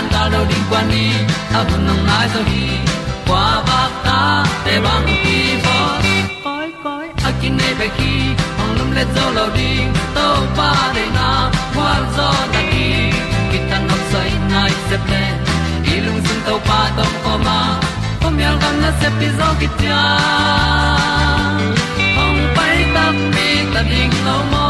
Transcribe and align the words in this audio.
tan 0.00 0.08
ga 0.12 0.22
lo 0.32 0.40
ding 0.50 0.64
kwan 0.70 0.84
ni 0.92 1.04
a 1.58 1.60
bu 1.68 1.76
nang 1.86 2.02
mai 2.08 2.26
zo 2.32 2.40
ba 3.68 3.80
ta 4.04 4.44
để 4.66 4.80
băng 4.84 5.06
đi 5.06 5.38
bo 5.64 5.78
koi 6.44 6.68
koi 6.84 7.06
a 7.28 7.30
kin 7.40 7.56
nei 7.60 7.74
pe 7.78 7.88
ki 7.98 8.12
lum 8.76 8.90
le 8.96 9.04
zo 9.14 9.24
lo 9.36 9.46
ding 9.56 9.92
pa 10.56 10.70
na, 11.16 11.28
qua 11.74 11.92
zo 12.16 12.28
na 12.52 12.60
đi. 12.72 12.88
Ki 13.50 13.58
tan 13.70 13.82
nok 13.88 14.02
sai 14.12 14.30
nai 14.52 14.72
se 14.88 14.96
ple 15.06 15.22
lung 16.06 16.20
sun 16.26 16.38
to 16.46 16.54
pa 16.68 16.80
tom 16.96 17.12
ko 17.24 17.34
ma. 17.46 17.60
Pom 18.20 18.38
yal 18.42 18.56
gần 18.62 18.74
na 18.82 18.90
se 19.00 19.08
đi 19.20 19.28
zo 19.38 19.48
kia 19.60 19.70
tia 19.78 20.02
ong 22.24 22.40
ta 22.94 23.04
mi 23.34 23.48
ta 23.74 23.80
ding 23.90 24.14
lo 24.26 24.69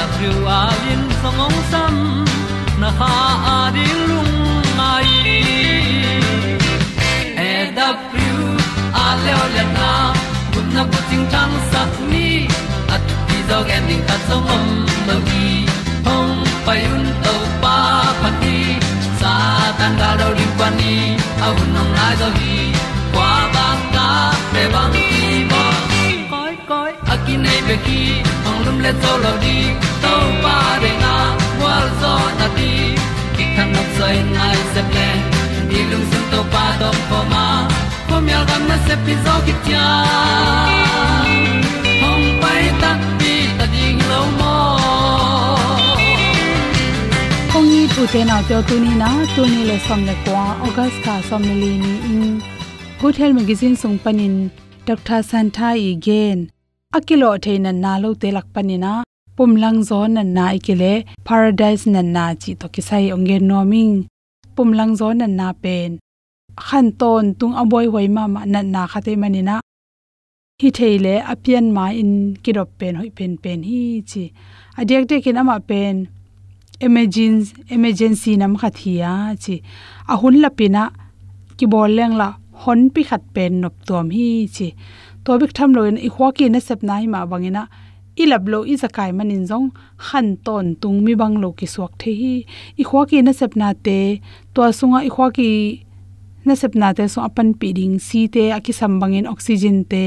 ti 0.00 0.06
thru 0.16 0.46
a 0.46 0.60
lin 0.82 1.02
song 1.20 1.40
om 1.46 1.54
sam 1.70 1.94
na 2.80 2.90
ha 2.98 3.14
a 3.54 3.56
di 3.74 3.86
lung 4.08 4.36
mai 4.78 5.10
e 7.48 7.50
da 7.76 7.88
thru 8.10 8.38
a 9.04 9.06
le 9.24 9.32
o 9.42 9.44
le 9.54 9.64
na 9.76 9.90
kun 10.52 10.66
na 10.76 10.82
ko 10.92 11.00
ting 11.10 11.26
tang 11.32 11.54
sat 11.70 11.92
ni 12.12 12.28
at 12.94 13.02
ti 13.28 13.38
dog 13.50 13.68
ending 13.76 14.04
ta 14.08 14.16
song 14.28 14.48
om 14.56 14.66
lo 15.08 15.16
gi 15.28 15.50
hong 16.06 16.34
pai 16.66 16.80
un 16.94 17.04
to 17.24 17.34
pa 17.62 17.76
pa 18.22 18.30
ti 18.40 18.56
sa 19.20 19.34
tan 19.78 19.92
ga 20.00 20.10
do 20.20 20.28
ri 20.38 20.48
pa 20.58 20.68
ni 20.78 20.96
a 21.44 21.46
un 21.60 21.68
nong 21.76 21.92
lai 21.98 22.14
do 22.22 22.28
gi 22.38 22.58
kwa 23.14 23.32
ba 23.54 23.68
ta 23.94 24.08
pe 24.52 24.62
bang 24.74 24.94
ki 25.12 25.32
bo 25.50 25.64
koi 26.32 26.54
koi 26.70 26.92
a 27.12 27.14
ki 27.24 27.34
nei 27.44 27.60
pe 27.68 27.76
ki 27.88 28.00
le 28.84 28.92
to 29.02 29.12
lo 29.24 29.32
di 29.44 29.56
to 30.02 30.12
pa 30.42 30.56
de 30.82 30.90
na 31.02 31.14
wa 31.62 31.74
zo 32.00 32.12
na 32.38 32.46
di 32.56 32.70
ki 33.36 33.44
kan 33.56 33.68
nok 33.74 33.88
sai 33.96 34.16
nai 34.34 34.58
se 34.72 34.82
ple 34.90 35.08
ni 35.70 35.80
lung 35.90 36.06
sun 36.10 36.24
to 36.32 36.40
pa 36.52 36.64
do 36.80 36.90
po 37.08 37.18
ma 37.32 37.46
po 38.08 38.16
mi 38.26 38.32
al 38.38 38.44
gam 38.50 38.62
na 38.70 38.76
se 38.86 38.94
pi 39.04 39.14
zo 39.24 39.34
ki 39.46 39.54
tia 39.64 39.86
hom 42.02 42.22
pai 42.42 42.62
ta 42.82 42.92
pi 43.18 43.32
ta 43.58 43.66
ding 43.74 44.00
lo 44.10 44.20
mo 44.38 44.54
kong 47.52 47.68
ni 47.72 47.82
tu 47.94 48.02
te 48.12 48.20
na 48.30 48.38
te 48.52 48.62
tu 48.70 48.78
ni 48.84 48.92
na 49.02 49.10
tu 49.34 49.42
ni 49.52 49.60
le 49.72 49.76
som 49.88 50.00
le 50.08 50.14
kwa 50.24 50.46
august 50.68 50.98
ka 51.08 51.18
som 51.28 51.42
le 51.48 51.70
ni 51.82 51.92
in. 52.12 52.24
Good 53.00 53.16
health 53.20 53.36
magazine 53.40 53.76
sung 53.82 53.98
panin 54.04 54.34
dr 54.88 55.20
santha 55.30 55.68
again 55.92 56.40
akilo 56.96 57.30
theina 57.44 57.70
na 57.82 57.92
lo 58.02 58.10
te 58.20 58.28
lak 58.36 58.46
panina 58.54 58.92
pumlang 59.36 59.78
zo 59.88 60.00
na 60.14 60.22
na 60.36 60.44
ikile, 60.58 60.92
paradise 61.26 61.86
na 61.94 62.02
na 62.14 62.24
chi 62.42 62.50
to 62.60 62.66
kisai 62.74 63.06
onge 63.14 63.36
noming 63.50 63.94
pumlang 64.56 64.92
zo 65.00 65.08
na 65.20 65.26
na 65.38 65.48
pen. 65.62 65.90
Khan 66.66 66.86
ton 67.00 67.24
tung 67.38 67.54
aboi 67.60 67.86
hoi 67.92 68.08
ma 68.16 68.22
ma 68.34 68.42
na 68.52 68.60
na 68.74 68.82
khate 68.92 69.12
manina 69.22 69.56
hi 70.60 70.68
theile 70.78 71.14
apian 71.32 71.66
ma 71.76 71.84
in 72.02 72.12
kirop 72.42 72.70
pen, 72.78 72.94
hoi 73.00 73.10
pen 73.18 73.32
pen 73.42 73.58
hi 73.68 73.82
chi. 74.10 74.24
Adiak 74.78 75.04
de 75.10 75.16
kin 75.24 75.40
ama 75.40 75.56
pen 75.70 75.94
emergency 76.86 77.54
emergency 77.74 78.32
nam 78.40 78.52
khathia 78.60 79.12
chi. 79.42 79.54
Ahun 80.12 80.34
lapina 80.42 80.82
ki 81.56 81.66
bol 81.72 81.90
leng 81.98 82.14
la 82.20 82.28
hon 82.62 82.80
pi 82.94 83.02
khat 83.08 83.22
pen 83.34 83.52
nop 83.62 83.74
tom 83.88 84.06
hi 84.16 84.28
chi 84.56 84.68
to 85.24 85.38
bik 85.40 85.52
tham 85.56 85.70
loin 85.76 85.96
i 86.06 86.08
khwa 86.14 86.28
ki 86.36 86.46
na 86.52 86.60
sep 86.68 86.80
nai 86.88 87.04
ma 87.12 87.20
bangina 87.30 87.62
i 88.22 88.24
lab 88.30 88.44
lo 88.52 88.58
i 88.72 88.74
zakai 88.82 89.10
manin 89.18 89.44
jong 89.50 89.66
han 90.08 90.28
ton 90.46 90.66
tung 90.80 90.98
mi 91.04 91.12
bang 91.20 91.36
lo 91.42 91.48
ki 91.58 91.66
suak 91.74 91.92
the 92.00 92.10
hi. 92.20 92.34
I 92.80 92.84
khwa 92.88 93.02
ki 93.10 93.22
na 93.26 93.32
sep 93.40 93.52
na 93.60 93.68
te 93.86 93.98
to 94.54 94.60
sunga 94.78 94.98
i 95.08 95.10
khwa 95.14 95.26
ki 95.36 95.50
na 96.46 96.54
sep 96.60 96.72
na 96.80 96.88
te 96.96 97.04
so 97.12 97.18
apan 97.28 97.48
pi 97.60 97.68
ding 97.78 97.96
si 98.06 98.20
te 98.34 98.44
aki 98.58 98.72
sambangin 98.80 99.30
oxygen 99.32 99.78
te 99.92 100.04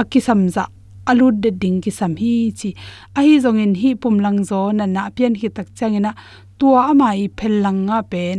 aki 0.00 0.20
samza 0.26 0.64
alut 1.10 1.36
de 1.42 1.50
ding 1.62 1.78
ki 1.84 1.90
sam 1.98 2.12
hi 2.22 2.34
chi. 2.58 2.70
A 3.16 3.20
hi 3.26 3.34
jong 3.44 3.60
in 3.64 3.74
hi 3.80 3.90
pum 4.02 4.16
lang 4.24 4.38
zo 4.50 4.60
na 4.78 4.84
na 4.94 5.02
pian 5.16 5.34
hi 5.40 5.48
tak 5.56 5.68
changina 5.78 6.10
tua 6.58 6.80
ama 6.90 7.08
i 7.24 7.26
phel 7.38 7.54
lang 7.64 7.80
pen 8.12 8.38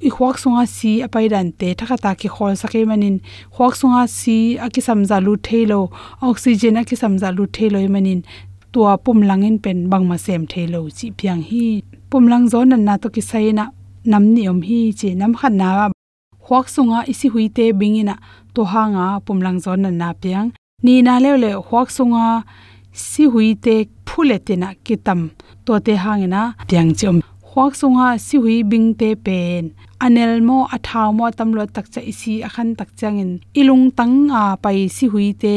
i 0.00 0.10
khwak 0.10 0.36
sunga 0.42 0.64
si 0.76 0.90
apai 1.06 1.26
dan 1.32 1.48
te 1.60 1.68
thaka 1.78 1.96
ta 2.04 2.10
ki 2.20 2.28
khol 2.34 2.54
sake 2.62 2.80
manin 2.90 3.16
khwak 3.54 3.74
sunga 3.80 4.02
si 4.18 4.36
aki 4.66 4.80
samja 4.86 5.16
lu 5.26 5.32
thelo, 5.46 5.80
oxygen 6.28 6.76
aki 6.80 6.96
samja 7.02 7.28
lu 7.36 7.44
thelo 7.56 7.78
manin 7.94 8.20
tua 8.72 8.92
pum 9.04 9.18
langin 9.28 9.56
pen 9.64 9.78
bang 9.90 10.04
ma 10.10 10.16
sem 10.24 10.42
thelo 10.52 10.80
chi 10.96 11.06
phyang 11.18 11.42
hi. 11.48 11.66
Pum 12.10 12.24
lang 12.32 12.44
zon 12.52 12.68
na 12.86 12.94
to 13.02 13.08
ki 13.14 13.22
sai 13.30 13.46
na 13.58 13.64
nam 14.10 14.24
niom 14.34 14.60
hi 14.68 14.80
che 14.98 15.08
nam 15.20 15.32
khan 15.38 15.54
na 15.60 15.68
khwak 16.44 16.66
sunga 16.74 16.98
isi 17.12 17.26
huite 17.32 17.64
bingina 17.78 18.14
to 18.54 18.62
ha 18.72 18.82
nga 18.94 19.06
pum 19.26 19.38
lang 19.46 19.58
zon 19.64 19.80
nan 19.84 19.96
na 20.00 20.08
piang 20.22 20.48
ni 20.84 20.94
na 21.06 21.14
le 21.24 21.30
le 21.42 21.50
khwak 21.66 21.88
sunga 21.96 22.26
si 22.92 23.24
hui 23.32 23.48
te 23.64 23.74
phule 24.08 24.36
te 24.46 24.54
na 24.62 24.68
kitam. 24.86 25.20
To 25.66 25.72
te 25.86 25.94
hangena 26.04 26.42
pyang 26.68 26.90
chom 26.98 27.16
huak 27.56 27.72
sunga 27.72 28.20
si 28.20 28.36
hui 28.36 28.56
bing 28.70 28.88
te 29.00 29.08
pen. 29.26 29.64
Anel 30.04 30.44
mo 30.48 30.58
athaw 30.76 31.08
mo 31.16 31.24
tamlo 31.38 31.64
tak 31.76 31.86
cha 31.92 32.00
isi 32.12 32.34
akhan 32.46 32.76
tak 32.78 32.90
changin. 32.98 33.30
Ilung 33.60 33.84
tang, 33.96 34.28
a, 34.40 34.42
pai 34.62 34.92
si 34.96 35.06
hui 35.12 35.32
te 35.42 35.56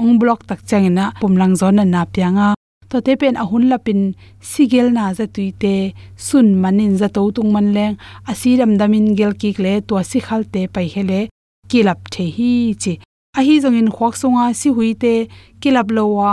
ong 0.00 0.20
block 0.20 0.46
tak 0.46 0.60
changina 0.68 1.04
pumlang 1.20 1.54
zona 1.60 1.82
na 1.84 2.06
pianga 2.06 2.48
to 2.90 2.96
te 3.06 3.12
pen 3.20 3.34
ahun 3.42 3.64
lapin 3.70 4.00
sigel 4.50 4.86
na 4.96 5.04
za 5.18 5.26
tuite 5.34 5.74
sun 6.26 6.48
manin 6.62 6.94
za 7.00 7.08
to 7.16 7.22
tung 7.34 7.50
man 7.54 7.68
leng. 7.76 7.94
Asiram 8.30 8.72
damin 8.78 9.06
gel 9.18 9.32
ki 9.40 9.50
kle 9.56 9.72
to 9.88 9.94
si 10.10 10.18
khal 10.26 10.42
te 10.52 10.62
pai 10.74 10.86
hele 10.94 11.20
kilap 11.70 12.00
the 12.14 12.24
hi 12.36 12.52
chi. 12.82 12.92
A 13.38 13.40
hi 13.46 13.54
zong 13.62 13.78
in 13.80 13.90
khwak 13.96 14.14
sunga 14.20 14.44
si 14.60 14.68
hui 14.76 14.94
te 15.02 15.14
kilap 15.60 15.88
lowa. 15.96 16.32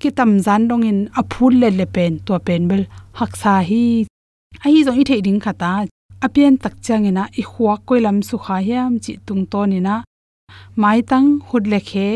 Kitam 0.00 0.32
zan 0.46 0.62
dong 0.68 0.84
in 0.90 1.00
aphul 1.20 1.52
le 1.60 1.68
le 1.78 1.86
pen 1.94 2.12
to 2.26 2.38
pen 2.46 2.62
bel 2.70 2.82
haksa 3.18 3.54
hi 3.70 3.82
a 4.64 4.68
hi 4.68 4.80
zong 4.86 4.98
i 5.00 5.04
the 5.08 5.16
ding 5.26 5.40
khata 5.44 5.72
apian 6.26 6.54
tak 6.62 6.74
changena 6.86 7.22
i 7.40 7.42
khuwa 7.50 7.74
koilam 7.88 8.16
su 8.28 8.36
kha 8.44 8.56
hiam 8.66 8.92
chi 9.04 9.12
tung 9.26 9.44
to 9.52 9.60
ni 9.70 9.78
na 9.86 9.94
mai 10.82 10.98
tang 11.10 11.28
hut 11.48 11.64
le 11.72 11.78
khe 11.90 12.08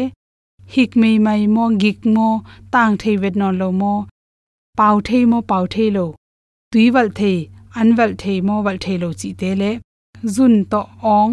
hik 0.74 0.90
mei 1.00 1.16
mai 1.26 1.42
mo 1.54 1.64
gik 1.82 1.98
mo 2.16 2.28
tang 2.74 2.92
thei 3.02 3.14
vet 3.22 3.34
non 3.40 3.54
lo 3.60 3.68
mo 3.80 3.92
pau 4.78 4.96
thei 5.08 5.22
mo 5.30 5.38
pau 5.50 5.64
thei 5.74 5.88
lo 5.96 6.04
tui 6.72 6.84
wal 6.94 7.08
thei 7.18 7.36
an 7.80 7.88
wal 7.98 8.12
thei 8.22 8.36
mo 8.48 8.54
wal 8.66 8.78
thei 8.84 8.96
lo 9.02 9.08
chi 9.20 9.30
te 9.40 9.50
le 9.60 9.70
zun 10.34 10.54
to 10.72 10.80
ong 11.18 11.32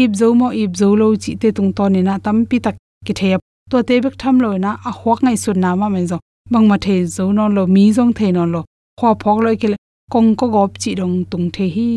ip 0.00 0.10
zo 0.20 0.28
mo 0.40 0.48
ip 0.62 0.72
zo 0.80 0.88
lo 1.00 1.08
chi 1.22 1.32
te 1.40 1.48
tung 1.56 1.72
to 1.76 1.84
ni 1.94 2.00
na 2.08 2.14
tam 2.24 2.36
pi 2.50 2.56
tak 2.64 2.76
ki 3.06 3.12
thei 3.20 3.32
to 3.70 3.78
te 3.88 3.94
bek 4.04 4.14
tham 4.22 4.36
lo 4.44 4.50
na 4.64 4.70
a 4.88 4.90
hwak 4.98 5.18
ngai 5.24 5.36
sun 5.44 5.58
na 5.64 5.70
ma 5.80 5.86
men 5.94 6.06
zo 6.10 6.18
bang 6.52 6.66
ma 6.70 6.76
thei 6.84 7.00
zo 7.16 7.24
non 7.36 7.50
lo 7.56 7.62
mi 7.74 7.84
zong 7.96 8.12
thei 8.18 8.30
non 8.36 8.48
lo 8.54 8.60
khwa 8.98 9.10
phok 9.22 9.38
lo 9.46 9.50
ki 9.60 9.68
kong 10.12 10.30
ko 10.38 10.46
gop 10.54 10.70
chi 10.82 10.90
rong 11.00 11.16
tung 11.30 11.46
the 11.54 11.66
hi 11.76 11.90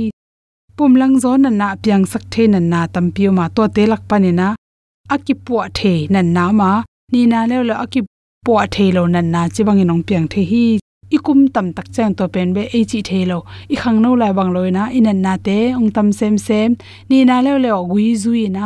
pum 0.77 0.91
lang 1.01 1.15
zo 1.23 1.31
na 1.43 1.49
na 1.61 1.67
piang 1.81 2.05
sak 2.11 2.23
the 2.33 2.43
na 2.53 2.59
na 2.71 2.79
tam 2.93 3.05
piu 3.15 3.31
ma 3.37 3.45
to 3.55 3.63
te 3.75 3.83
lak 3.91 4.01
pa 4.09 4.15
ni 4.23 4.31
na 4.39 4.47
aki 5.13 5.33
puwa 5.45 5.63
the 5.77 5.93
na 6.13 6.21
na 6.35 6.43
ma 6.59 6.69
ni 7.13 7.21
na 7.31 7.39
le 7.49 7.57
lo 7.69 7.75
aki 7.83 7.99
puwa 8.45 8.63
the 8.73 8.85
lo 8.95 9.01
na 9.13 9.21
na 9.33 9.41
chi 9.53 9.61
bang 9.67 9.81
inong 9.83 10.03
piang 10.07 10.27
the 10.33 10.41
hi 10.51 10.65
ikum 11.15 11.39
tam 11.53 11.67
tak 11.75 11.87
chang 11.95 12.13
to 12.17 12.25
pen 12.33 12.49
be 12.55 12.63
e 12.77 12.79
chi 12.89 12.99
the 13.07 13.19
lo 13.31 13.37
i 13.73 13.75
khang 13.81 13.97
no 14.03 14.09
la 14.21 14.27
bang 14.37 14.51
loi 14.55 14.69
na 14.77 14.83
in 14.97 15.09
na 15.25 15.33
te 15.47 15.57
ong 15.77 15.89
tam 15.95 16.07
sem 16.19 16.35
sem 16.47 16.69
ni 17.09 17.17
na 17.29 17.35
le 17.45 17.51
le 17.63 17.69
gui 17.91 18.07
zui 18.23 18.43
na 18.57 18.65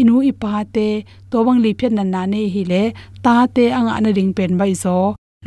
inu 0.00 0.14
i 0.30 0.32
pa 0.42 0.52
te 0.74 0.88
to 1.30 1.38
bang 1.46 1.60
li 1.64 1.70
phet 1.78 1.92
na 1.98 2.04
na 2.14 2.22
ne 2.32 2.42
hi 2.54 2.62
le 2.72 2.82
ta 3.24 3.34
te 3.54 3.64
anga 3.78 3.94
na 4.04 4.10
ring 4.18 4.32
pen 4.36 4.52
bai 4.60 4.72
zo 4.84 4.96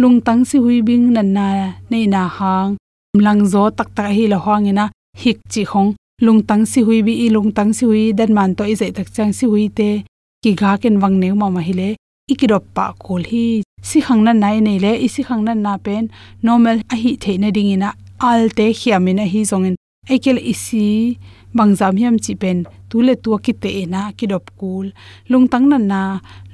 lung 0.02 0.18
tang 0.26 0.42
si 0.50 0.58
hui 0.64 0.78
bing 0.88 1.06
na 1.16 1.22
na 1.36 1.48
nei 1.92 2.06
na 2.14 2.24
hang 2.38 2.72
lang 3.20 3.46
zo 3.54 3.70
tak 3.78 3.90
tak 3.96 4.10
hi 4.16 4.28
la 4.28 4.38
hwang 4.38 4.66
ina, 4.72 4.86
hik 5.22 5.38
chi 5.52 5.64
khong. 5.72 5.94
Lung 6.22 6.42
tang 6.48 6.64
si 6.66 6.80
hui 6.82 7.02
bi 7.08 7.14
i 7.26 7.28
lung 7.36 7.52
tang 7.52 7.72
si 7.78 7.86
hui 7.86 8.14
dan 8.18 8.34
man 8.38 8.56
to 8.56 8.64
i 8.64 8.76
zai 8.82 8.92
tak 8.98 9.08
chang 9.16 9.34
si 9.38 9.46
hui 9.52 9.68
te. 9.78 9.90
Ki 10.44 10.52
ga 10.60 10.78
ken 10.82 10.96
wang 11.02 11.16
ne 11.22 11.28
ma 11.32 11.48
ma 11.56 11.62
hi 11.68 11.74
le. 11.80 11.90
Ikirop 12.32 12.64
pa 12.76 12.86
kol 13.04 13.24
hi. 13.32 13.46
Si 13.90 13.98
khangna 14.06 14.32
nai 14.34 14.58
nei 14.66 14.78
le 14.80 14.92
isi 15.06 15.22
khangna 15.28 15.54
na 15.66 15.74
pen. 15.86 16.04
Normal, 16.46 16.78
a 16.94 16.96
hi 16.96 17.12
the 17.24 17.38
na 17.38 17.50
ding 17.56 17.72
ina. 17.76 17.90
Al 18.30 18.50
te 18.58 18.66
khiamina 18.80 19.26
hi 19.34 19.42
zongin 19.52 19.76
ekel 20.14 20.38
isi 20.52 21.18
bangjam 21.58 21.96
hiam 22.00 22.16
chi 22.24 22.34
pen 22.42 22.58
tule 22.96 23.14
tu 23.24 23.38
ki 23.46 23.54
te 23.64 23.72
na, 23.94 24.02
ki 24.18 24.26
dop 24.32 24.46
kul. 24.60 24.88
Lungtang 25.32 25.66
na 25.72 25.78
na, 25.92 26.02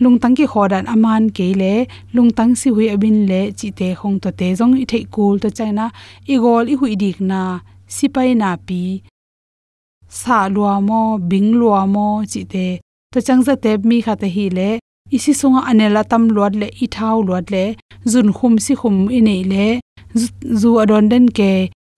lungtang 0.02 0.36
ki 0.38 0.46
khodan 0.52 0.86
aman 0.94 1.24
ke 1.38 1.48
le, 1.62 1.74
lungtang 2.16 2.52
si 2.60 2.70
hui 2.76 2.88
abin 2.96 3.18
le, 3.30 3.42
chi 3.60 3.70
te 3.80 3.90
khong 4.00 4.18
to 4.24 4.30
te 4.40 4.48
jong 4.60 4.74
i 4.84 4.86
thei 4.92 5.04
kul 5.16 5.36
to 5.44 5.50
chaina 5.58 5.86
i 6.34 6.36
gol 6.44 6.66
i 6.74 6.76
hui 6.80 6.94
dik 7.04 7.18
na, 7.32 7.42
sipai 7.96 8.30
na 8.42 8.50
pi. 8.68 8.84
Sa 10.20 10.38
lua 10.54 10.74
mo, 10.88 11.02
bing 11.30 11.50
lua 11.60 11.82
mo, 11.96 12.08
chi 12.32 12.42
te, 12.54 12.68
to 13.14 13.20
changza 13.28 13.54
te 13.64 13.72
mi 13.90 13.98
kha 14.06 14.14
te 14.22 14.28
hi 14.36 14.46
le 14.58 14.70
isi 15.16 15.32
sunga 15.40 15.62
anela 15.70 16.02
tam 16.12 16.24
luat 16.36 16.54
le, 16.62 16.68
i 16.84 16.88
thau 16.96 17.18
luat 17.28 17.46
le, 17.54 17.66
zun 18.12 18.30
khum 18.38 18.54
si 18.66 18.74
khum 18.82 18.96
i 19.18 19.20
nei 19.28 19.42
le, 19.52 19.68
zu 20.62 20.70
adon 20.82 21.06
den 21.12 21.26
ke, 21.38 21.52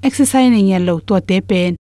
exercise 0.08 0.50
ni 0.54 0.62
ya 0.72 0.80
lo 0.88 0.96
to 1.08 1.16
te 1.30 1.38
pen 1.50 1.72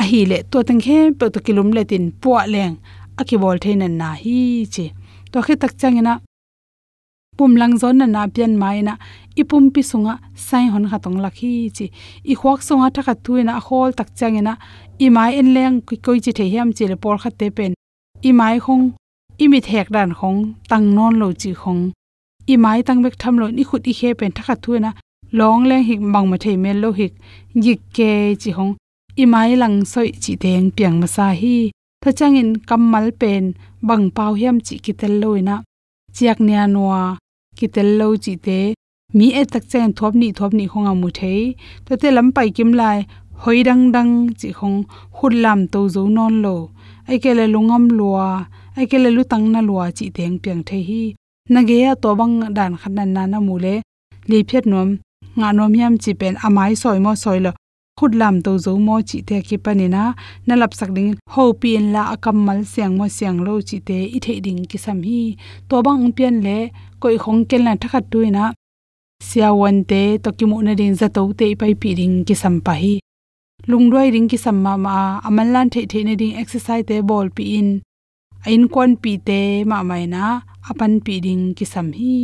a 0.00 0.02
hi 0.08 0.20
le 0.30 0.38
to 0.50 0.58
tang 0.68 0.80
khe 0.84 0.98
pe 1.18 1.26
to 1.34 1.40
kilum 1.46 1.68
le 1.76 1.82
tin 1.90 2.04
puwa 2.20 2.42
leng. 2.54 2.76
A 3.20 3.22
ki 3.28 3.36
bol 3.42 3.58
thein 3.62 3.84
na 4.00 4.08
hi 4.22 4.66
che. 4.74 4.86
To 5.32 5.42
khe 5.46 5.54
tak 5.62 5.72
changena 5.80 6.14
pum 7.36 7.56
lang 7.60 7.74
zon 7.82 7.98
na 7.98 8.06
na 8.06 8.26
pian 8.34 8.52
mai 8.62 8.80
na. 8.88 8.94
Ipum 9.40 9.64
pi 9.74 9.82
sunga 9.90 10.14
sai 10.46 10.64
hon 10.72 10.88
kha 10.90 10.98
tong 11.04 11.18
lakhi 11.24 11.52
chi 11.76 11.86
i 12.32 12.34
khwak 12.40 12.60
sunga 12.68 12.88
tha 12.94 13.02
kha 13.06 13.14
na, 13.48 13.54
hol 13.66 13.90
tak 13.98 14.08
changena 14.18 14.54
i 15.04 15.08
mai 15.16 15.30
en 15.40 15.48
leng 15.56 15.76
ki 15.86 15.96
koi 16.04 16.18
chi 16.24 16.32
the 16.38 16.44
hiam 16.52 16.68
chi 16.76 16.84
le 16.86 16.96
por 16.96 17.16
kha 17.22 17.30
te 17.38 17.46
pen. 17.56 17.72
I 18.28 18.30
mai 18.32 18.58
khong 18.64 18.84
i 19.42 19.48
mi 19.48 19.60
thek 19.60 19.86
dan 19.94 20.10
khong 20.18 20.38
tang 20.70 20.86
non 20.96 21.14
lo 21.20 21.32
chi 21.32 21.52
khong. 21.60 21.82
I 22.52 22.56
mai 22.56 22.82
tang 22.86 23.02
bek 23.04 23.16
tham 23.18 23.34
lo 23.40 23.46
ni 23.56 23.62
khut 23.68 23.88
i 23.90 23.92
khe 23.98 24.08
pen 24.18 24.32
tha 24.36 24.42
kha 24.48 24.78
na, 24.84 24.90
long 25.38 25.60
leng 25.70 25.84
hik 25.88 26.00
mang 26.12 26.26
ma 26.30 26.36
thei 26.42 26.56
mel 26.56 26.78
lo 26.82 26.90
hik. 26.98 27.12
Yik 27.64 27.80
ke 27.96 28.10
chi 28.42 28.50
khong 28.56 28.72
i 29.16 29.24
mai 29.32 29.56
lang 29.62 29.84
soi 29.92 30.08
chi 30.22 30.32
teng 30.42 30.70
piang 30.76 30.96
ma 31.00 31.06
sa 31.06 31.26
hi 31.40 31.56
tha 32.02 32.10
changin 32.18 32.50
kamal 32.68 33.06
pen 33.20 33.44
bang 33.88 34.04
pau 34.16 34.32
hiam 34.40 34.56
chi 34.66 34.74
kitel 34.84 35.14
loina 35.22 35.56
chiak 36.14 36.38
nia 36.46 36.62
noa 36.74 37.02
kitel 37.58 37.88
lo 37.98 38.06
chi 38.24 38.34
te 38.46 38.58
mi 39.16 39.26
e 39.40 39.42
tak 39.52 39.64
chen 39.70 39.92
thop 39.96 40.12
ni 40.20 40.28
thop 40.38 40.50
ni 40.58 40.64
khonga 40.72 40.92
mu 41.00 41.08
thei 41.18 41.42
ta 41.86 41.92
te 42.00 42.08
lam 42.16 42.28
pai 42.36 42.48
kim 42.56 42.70
lai 42.80 42.98
hoi 43.42 43.58
dang 43.68 43.84
dang 43.94 44.12
chi 44.40 44.48
khong 44.58 44.78
khul 45.16 45.34
lam 45.44 45.60
to 45.72 45.80
zo 45.94 46.02
non 46.16 46.34
lo 46.44 46.56
ai 47.08 47.18
ke 47.22 47.30
le 47.38 47.44
lungam 47.54 47.84
lua 47.98 48.28
ai 48.78 48.86
ke 48.90 48.98
le 49.04 49.10
lu 49.16 49.22
tang 49.32 49.46
na 49.52 49.60
lua 49.68 49.84
chi 49.96 50.06
teng 50.16 50.34
piang 50.42 50.62
the 50.68 50.78
hi 50.88 51.02
na 51.52 51.60
ge 51.68 51.76
ya 51.84 51.92
to 52.02 52.10
bang 52.18 52.34
dan 52.56 52.72
khan 52.80 52.92
na 53.14 53.22
na 53.32 53.38
mu 53.46 53.54
le 53.64 53.74
li 54.30 54.38
phet 54.48 54.64
nom 54.72 54.88
nga 55.38 55.48
nom 55.56 55.72
yam 55.80 55.94
chi 56.02 56.12
pen 56.20 56.34
amai 56.46 56.72
soi 56.82 56.98
mo 57.04 57.12
soi 57.24 57.40
lo 57.46 57.52
khut 57.98 58.12
lam 58.20 58.34
to 58.44 58.52
zo 58.64 58.72
mo 58.86 58.96
chi 59.08 59.18
te 59.28 59.36
ki 59.48 59.56
panina 59.64 60.02
na 60.46 60.54
lap 60.60 60.72
sak 60.78 60.90
ding, 60.96 61.10
ho 61.32 61.44
pin 61.60 61.84
la 61.94 62.02
akamal 62.14 62.58
siang 62.72 62.94
mo 62.98 63.06
siang 63.16 63.38
lo 63.46 63.54
chi 63.68 63.78
te, 63.88 63.98
i 64.16 64.18
the 64.24 64.34
ding 64.46 64.62
ki 64.70 64.78
sam 64.84 64.98
hi. 65.08 65.20
To 65.68 65.76
bang 65.86 66.04
pian 66.16 66.34
le, 66.46 66.58
koi 67.02 67.16
khong 67.22 67.42
kel 67.50 67.62
e 67.62 67.64
na 67.64 67.72
thakhat 67.82 68.04
tuina 68.12 68.44
sia 69.28 69.48
wan 69.60 69.78
te, 69.90 70.02
to 70.22 70.28
ki 70.38 70.44
mu 70.50 70.56
na 70.66 70.72
ding 70.80 70.94
za 71.00 71.08
to 71.16 71.22
te 71.38 71.46
pai 71.60 71.72
pi 71.82 71.90
ding 72.00 72.14
ki 72.26 72.34
sam 72.42 72.54
pa 72.66 72.72
hi. 72.82 72.94
Lungdoi 73.70 74.08
ding 74.14 74.28
ki 74.30 74.38
sam 74.44 74.56
ma 74.64 74.72
ma 74.84 74.96
amal 75.28 75.48
lan 75.54 75.68
the 75.72 75.80
the 75.92 76.00
na 76.08 76.14
ding 76.20 76.34
exercise 76.42 76.84
te 76.88 76.96
ball 77.08 77.28
pi 77.36 77.44
in. 77.58 77.68
Ain 78.46 78.62
kon 78.74 78.90
pi 79.02 79.12
te, 79.28 79.40
ma 79.70 79.78
mai 79.88 80.02
e 80.06 80.06
na, 80.14 80.24
apan 80.70 80.92
pi 81.04 81.14
ding 81.26 81.44
ki 81.56 81.64
sam 81.72 81.88
hi. 81.98 82.14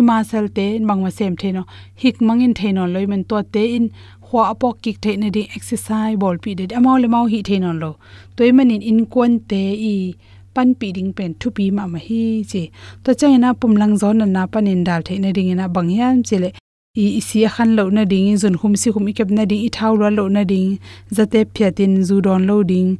Ima 0.00 0.16
sel 0.30 0.46
te 0.56 0.66
mangma 0.88 1.10
sem 1.18 1.34
the 1.40 1.48
no, 1.56 1.62
hik 2.00 2.16
mangin 2.26 2.52
the 2.58 2.68
no, 2.76 2.84
loi 2.94 3.06
men 3.06 3.24
to 3.24 3.42
te 3.54 3.62
in 3.76 3.86
khwa 4.32 4.42
apok 4.52 4.76
kik 4.84 4.96
the 5.04 5.12
na 5.22 5.28
ding 5.34 5.48
exercise 5.56 6.16
ball 6.22 6.36
pi 6.42 6.50
de 6.58 6.64
amau 6.78 6.96
le 7.02 7.08
mau 7.14 7.24
hi 7.32 7.40
the 7.48 7.56
no 7.64 7.70
lo 7.82 7.90
toy 8.36 8.50
manin 8.56 8.82
in 8.90 9.00
kon 9.14 9.32
te 9.50 9.62
i 9.94 9.96
pan 10.54 10.68
pi 10.78 10.88
ding 10.96 11.12
pen 11.16 11.30
thu 11.40 11.48
pi 11.56 11.64
ma 11.76 11.84
ma 11.92 11.98
hi 12.06 12.22
che. 12.50 12.62
To 13.04 13.10
changena 13.18 13.50
pumlang 13.60 13.94
zon 14.00 14.18
na 14.20 14.26
na 14.36 14.42
panin 14.52 14.80
dal 14.88 15.02
the 15.08 15.14
na 15.24 15.30
ding 15.36 15.52
na 15.60 15.66
bangyan 15.76 16.16
chele 16.28 16.48
i 17.02 17.04
isia 17.20 17.48
khan 17.54 17.70
lo 17.78 17.84
na 17.96 18.02
ding 18.12 18.32
zun 18.42 18.56
khum 18.60 18.72
si 18.80 18.88
khum 18.94 19.06
ikep 19.10 19.28
na 19.36 19.44
ding 19.50 19.62
i 19.66 19.70
thau 19.76 19.92
lo 20.00 20.08
lo 20.18 20.24
na 20.36 20.42
ding 20.52 20.70
zate 21.16 21.40
phyatin 21.54 21.92
zu 22.08 22.16
don 22.26 22.42
lo 22.48 22.56
ding 22.70 22.90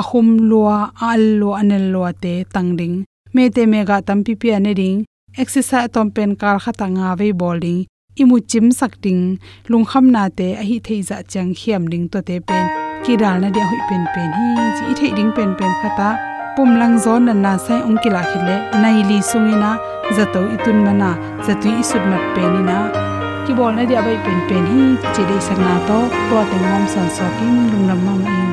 ahum 0.00 0.28
lua 0.50 0.76
al 1.10 1.22
lo 1.40 1.48
anel 1.60 1.84
lo 1.94 2.02
te 2.22 2.34
tang 2.54 2.70
ding 2.78 2.94
me 3.34 3.44
te 3.54 3.62
me 3.72 3.80
ga 3.88 3.96
tam 4.06 4.18
pi 4.26 4.32
pi 4.40 4.48
ane 4.58 4.72
ding 4.80 4.98
exercise 5.42 5.90
tom 5.94 6.06
pen 6.14 6.30
kar 6.40 6.56
khata 6.64 6.86
nga 6.94 7.08
ve 7.18 7.28
bowling 7.40 7.80
imu 8.20 8.38
chim 8.50 8.70
sak 8.70 9.00
ding, 9.02 9.38
lung 9.68 9.84
kham 9.84 10.12
na 10.14 10.28
te, 10.28 10.54
a 10.54 10.62
hi 10.62 10.78
thei 10.86 11.00
za 11.02 11.22
chang 11.32 11.54
khiam 11.58 11.82
ding 11.92 12.08
to 12.12 12.20
te 12.28 12.36
pen. 12.48 12.66
Ki 13.04 13.16
dal 13.16 13.40
na 13.40 13.48
dia 13.54 13.64
hoi 13.70 13.80
pen 13.88 14.04
pen, 14.14 14.30
hi 14.36 14.66
chi 14.78 14.92
thei 14.98 15.10
ding 15.16 15.32
pen 15.36 15.50
pen 15.58 15.72
khata 15.82 16.10
pum 16.56 16.70
lang 16.80 16.94
zon 17.04 17.24
na 17.26 17.34
na 17.44 17.52
sai 17.64 17.80
ong 17.88 17.98
kila 18.02 18.22
khile 18.30 18.56
nai 18.82 18.98
li 19.08 19.18
sungina 19.30 19.70
zato 20.16 20.40
itun 20.54 20.78
mana 20.86 21.10
zatui 21.46 21.72
isut 21.82 22.04
mat 22.10 22.24
penina 22.34 22.78
ki 23.44 23.52
bol 23.58 23.72
na 23.76 23.82
dia 23.90 24.00
bai 24.06 24.16
pen 24.24 24.38
pen, 24.48 24.64
hi 24.72 24.82
che 25.14 25.22
dei 25.28 25.40
sakna 25.46 25.74
to 25.88 25.98
to 26.30 26.38
te 26.50 26.56
ngom 26.64 26.84
san 26.94 27.08
so 27.16 27.26
kin 27.36 27.54
lung 27.72 27.86
lam 27.90 28.00
ma 28.06 28.14
in. 28.38 28.50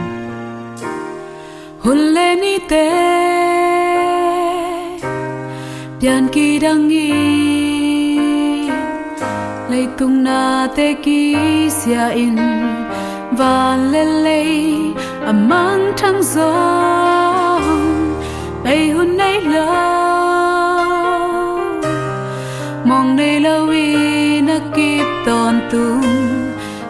Hulle 1.83 2.27
ni 2.41 2.55
te, 2.71 2.85
pian 5.99 6.23
ki 6.33 6.47
dang 6.63 6.83
ngi 6.89 7.60
tung 9.97 10.23
na 10.23 10.67
te 10.75 10.93
ki 11.03 11.35
sia 11.69 12.09
in. 12.13 12.37
Và 13.31 13.77
lê 13.91 14.05
lê 14.05 14.43
à 15.25 15.33
ảnh 15.49 15.93
thăng 15.97 16.23
gió. 16.23 16.51
Bay 18.63 18.89
hun 18.89 19.17
nay 19.17 19.41
lơ 19.41 19.67
mong 22.85 23.15
nay 23.15 23.39
lo 23.39 23.55
wi 23.69 23.85
na 24.47 24.59
kịp 24.75 25.05
tòn 25.25 25.55
tung 25.71 26.01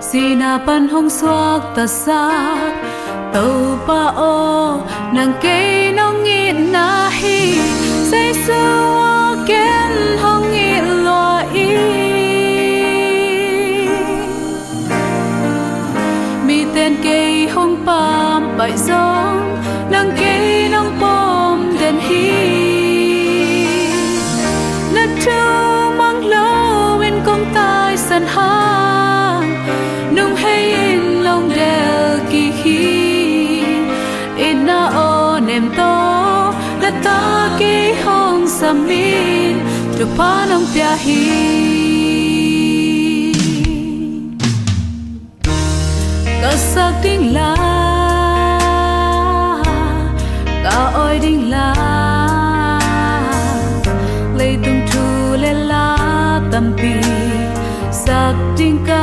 sina 0.01 0.57
pan 0.65 0.87
hong 0.87 1.09
suak 1.09 1.61
ta 1.75 1.87
sa 1.87 2.29
tàu 3.33 3.79
pa 3.87 4.03
o 4.15 4.77
nang 5.13 5.33
cây 5.41 5.91
nong 5.97 6.23
ngit 6.23 6.55
na 6.71 7.09
hi. 7.09 7.59
Say 8.11 8.33
sưa 8.47 9.35
ken 9.47 10.17
hong 10.21 10.40
bãi 18.61 18.77
gió 18.87 19.33
nâng 19.89 20.15
nang 20.15 20.71
nâng 20.71 20.99
bom 20.99 21.77
đèn 21.79 21.95
hi 21.99 22.31
nát 24.93 25.09
tu 25.25 25.91
mang 25.97 26.25
lo 26.25 26.97
bên 26.99 27.13
công 27.25 27.45
tai 27.53 27.97
sân 27.97 28.23
hang 28.27 29.65
nung 30.15 30.35
hay 30.35 30.73
in 30.73 30.99
lòng 30.99 31.49
đèo 31.55 32.17
kỳ 32.31 32.51
khi 32.63 33.63
in 34.37 34.65
na 34.65 34.89
o 34.95 35.39
nem 35.47 35.69
to 35.77 36.53
na 36.81 36.91
ta 37.03 37.49
kỳ 37.59 37.93
hong 38.03 38.47
samin 38.47 39.57
tu 39.99 40.05
pa 40.17 40.45
nong 40.49 40.65
pia 40.73 40.95
sak 58.61 59.00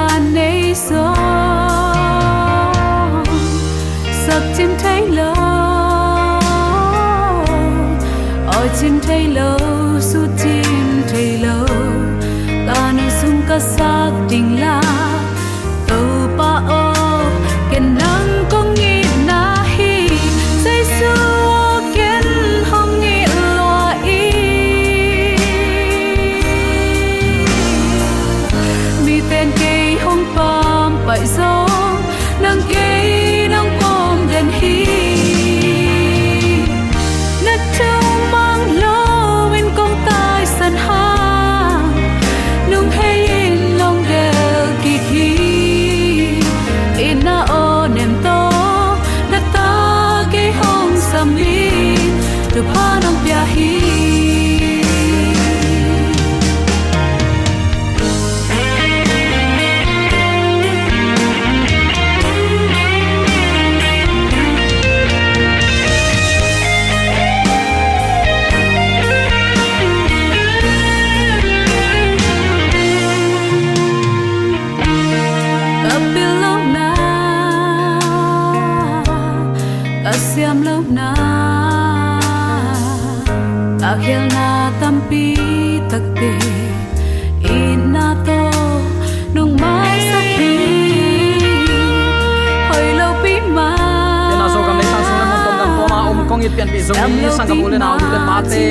tu 52.59 52.65
pa 52.75 52.99
nong 53.03 53.19
zong 97.49 97.65
ni 97.65 97.65
sang 97.65 97.65
kam 97.65 97.65
ulen 97.65 97.83
au 97.83 97.97
den 98.13 98.23
mate 98.29 98.65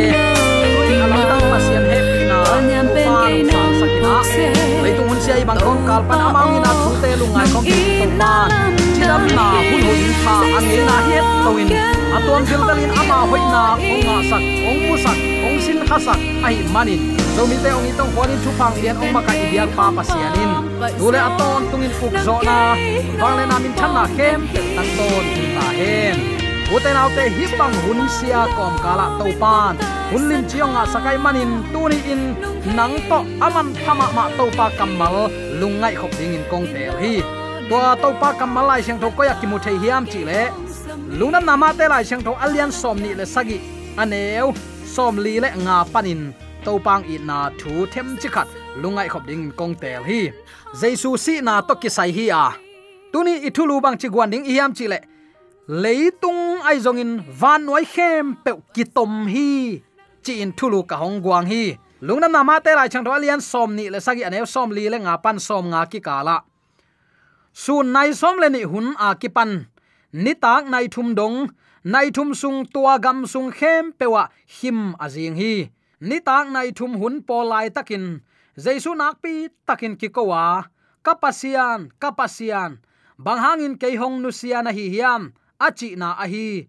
alam 1.03 1.21
tang 1.29 1.45
pasian 1.51 1.83
happy 1.91 2.21
na 2.29 2.37
Onyam 2.53 2.85
pen 2.93 3.07
kay 3.09 3.35
nong 3.49 3.73
sakina 3.79 4.11
pukse. 4.21 4.45
leitung 4.83 5.07
hun 5.09 5.19
sia 5.25 5.35
ibang 5.41 5.59
kong 5.65 5.81
kal 5.87 6.01
pan 6.09 6.19
amang 6.27 6.57
ina 6.57 6.71
thu 6.81 6.89
te 7.01 7.09
lungai 7.19 7.47
kong 7.53 7.65
ki 7.65 7.77
to 7.99 8.05
ma 8.21 8.33
chiram 8.95 9.23
na 9.37 9.45
hun 9.69 9.81
hun 9.87 10.01
tha 10.23 10.35
angin 10.57 10.83
na 10.89 10.97
het 11.09 11.27
loin 11.45 11.67
aton 12.17 12.41
fil 12.49 12.61
dalin 12.69 12.91
ama 13.01 13.17
hoina 13.31 13.63
onga 13.93 14.15
sak 14.29 14.43
ong 14.69 14.79
pu 14.85 14.93
sak 15.05 15.17
ong 15.47 15.57
sin 15.65 15.79
khasak 15.89 16.19
ai 16.47 16.55
manin 16.73 17.01
zomi 17.35 17.57
te 17.63 17.69
ong 17.77 17.89
itong 17.91 18.11
hwani 18.15 18.35
thu 18.45 18.49
phang 18.59 18.73
lian 18.81 18.95
ong 19.03 19.11
maka 19.17 19.33
ibiak 19.41 19.69
pa 19.77 19.85
pasianin 19.97 20.51
dule 21.01 21.19
aton 21.29 21.61
tungin 21.69 21.93
puk 21.99 22.13
zo 22.25 22.35
na 22.47 22.57
wangle 23.21 23.43
na 23.51 23.55
min 23.63 23.73
than 23.77 23.91
na 23.97 24.03
khem 24.17 24.39
te 24.53 24.59
ton 24.97 25.23
ta 25.55 25.65
hen 25.81 26.36
uten 26.75 26.97
autte 27.03 27.23
hi 27.35 27.45
bang 27.59 27.75
hun 27.85 27.99
sia 28.17 28.41
kom 28.57 28.75
kala 28.83 29.05
to 29.19 29.31
pan 29.41 29.75
hun 30.11 30.29
lim 30.29 30.43
chiong 30.47 30.75
a 30.75 30.83
sakai 30.87 31.17
manin, 31.17 31.63
tuni 31.71 31.99
in, 32.11 32.21
nang 32.75 32.95
to 33.09 33.19
aman 33.45 33.67
thama 33.83 34.07
ma 34.15 34.29
to 34.37 34.45
pa 34.57 34.69
kamal, 34.77 35.27
lungai 35.59 35.95
khop 35.99 36.11
ding 36.17 36.33
in 36.37 36.43
kong 36.51 36.65
tel 36.73 36.95
hi. 37.01 37.19
To 37.69 37.79
to 38.01 38.09
pa 38.21 38.29
kamal 38.39 38.67
lai 38.67 38.81
sang 38.81 38.99
tho 38.99 39.11
ko 39.11 39.23
ya 39.23 39.33
ki 39.39 39.47
mu 39.47 39.57
thei 39.59 39.75
hiam 39.83 40.05
chi 40.11 40.23
le. 40.29 40.41
Lungnam 41.19 41.43
nama 41.45 41.73
te 41.77 41.85
lai 41.91 42.03
sang 42.03 42.23
tho 42.23 42.31
alian 42.45 42.71
som 42.71 42.97
ni 43.03 43.11
le 43.19 43.25
sagi. 43.25 43.59
Aneu, 43.97 44.55
som 44.85 45.17
li 45.17 45.33
le 45.43 45.49
nga 45.63 45.83
panin 45.93 46.21
to 46.63 46.79
pang 46.85 47.03
i 47.13 47.17
na 47.17 47.49
thu 47.59 47.85
them 47.93 48.15
chi 48.21 48.29
khat, 48.35 48.47
lungai 48.81 49.07
khop 49.09 49.27
ding 49.27 49.43
in 49.43 49.51
kong 49.59 49.75
tel 49.75 50.03
hi. 50.09 50.21
Jesu 50.79 51.17
si 51.17 51.41
na 51.41 51.59
to 51.67 51.75
ki 51.75 51.89
sai 51.89 52.11
hi 52.17 52.25
a. 52.31 52.45
Tuni 53.11 53.33
ithulu 53.47 53.81
bang 53.83 53.97
chi 54.01 54.07
gwan 54.07 54.31
ding 54.31 54.45
i 54.47 54.55
hiam 54.55 54.71
chi 54.77 54.87
le 54.87 54.99
leitung 55.67 56.63
ai 56.63 56.79
zong 56.79 56.99
in, 57.03 57.11
van 57.39 57.65
noi 57.67 57.83
khem 57.83 58.35
pe 58.43 58.51
ki 58.73 58.83
hi. 59.27 59.81
Chi 60.23 60.33
in 60.43 60.51
thulu 60.51 60.83
ka 60.87 60.95
hong 60.97 61.21
guang 61.21 61.45
hi. 61.45 61.77
Lungnam 62.01 62.31
na 62.31 62.43
ma 62.43 62.59
te 62.59 62.75
lai 62.75 62.89
chang 62.89 63.03
thwa 63.03 63.17
lian 63.19 63.41
som 63.41 63.75
ni 63.75 63.89
le 63.89 63.99
sagi 63.99 64.23
à 64.23 64.27
anew 64.27 64.45
som 64.45 64.69
li 64.71 64.89
le 64.89 64.97
nga 64.97 65.17
pan 65.23 65.39
som 65.39 65.65
nga 65.71 65.81
ki 65.91 65.99
kala 65.99 66.37
su 67.53 67.75
nai 67.83 68.13
som 68.13 68.37
le 68.41 68.47
ni 68.49 68.61
hun 68.71 68.87
à 68.95 69.09
a 69.11 69.15
ki 69.21 69.29
pan. 69.29 69.51
Ni 70.13 70.33
tak 70.43 70.63
nai 70.71 70.87
thum 70.93 71.15
dong 71.19 71.37
nai 71.83 72.07
thum 72.15 72.29
sung 72.41 72.59
tua 72.73 72.93
gam 72.99 73.25
sung 73.25 73.51
khem 73.51 73.91
pewa 73.99 74.23
à 74.23 74.31
him 74.55 74.79
azing 75.03 75.35
hi. 75.41 75.53
Ni 76.09 76.17
tak 76.27 76.45
nai 76.55 76.69
thum 76.77 76.91
hun 77.01 77.15
po 77.27 77.37
lai 77.51 77.67
takin 77.75 78.05
jaisu 78.63 78.91
nak 78.95 79.15
pi 79.21 79.33
takin 79.67 79.93
ki 79.99 80.09
kowa 80.15 80.43
kapasian 81.05 81.79
kapasian 82.01 82.71
bang 83.23 83.39
hangin 83.43 83.73
ke 83.81 83.87
hong 84.01 84.21
nu 84.21 84.29
sia 84.39 84.61
na 84.61 84.71
hi 84.77 84.85
hiam 84.93 85.23
achi 85.59 85.95
na 85.95 86.13
ahi. 86.23 86.67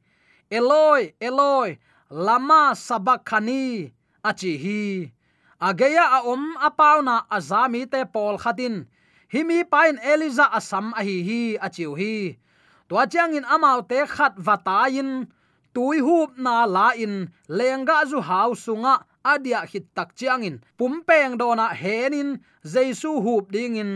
Eloi 0.50 1.12
eloi, 1.20 1.78
lama 2.10 2.72
sabakhani 2.74 3.92
achi 4.24 4.56
hi 4.56 5.12
ageya 5.60 6.04
a 6.16 6.18
om 6.24 6.56
apau 6.56 7.04
na 7.04 7.22
azami 7.30 7.90
te 7.90 8.04
pol 8.04 8.38
khatin. 8.38 8.86
Himi 9.32 9.64
pain 9.70 9.98
eliza 10.02 10.46
asam 10.58 10.92
ahi 10.96 11.16
hi 11.28 11.40
achiu 11.66 11.96
hi 12.00 12.38
to 12.88 12.96
chang 13.12 13.34
in 13.34 13.44
amau 13.44 13.86
te 13.88 14.06
khat 14.06 14.34
vatayin. 14.36 15.28
Tui 15.74 15.98
hup 16.00 16.38
na 16.38 16.64
la 16.64 16.90
in 16.96 17.28
lenga 17.48 18.06
zu 18.08 18.20
hau 18.20 18.50
sunga, 18.54 19.04
adia 19.24 19.60
hit 19.70 19.86
tak 19.94 20.14
chiang 20.16 20.42
in 20.48 20.56
pumpeng 20.78 21.36
dona 21.38 21.68
henin 21.80 22.40
jesu 22.64 23.20
hup 23.20 23.52
ding 23.52 23.76
in 23.76 23.92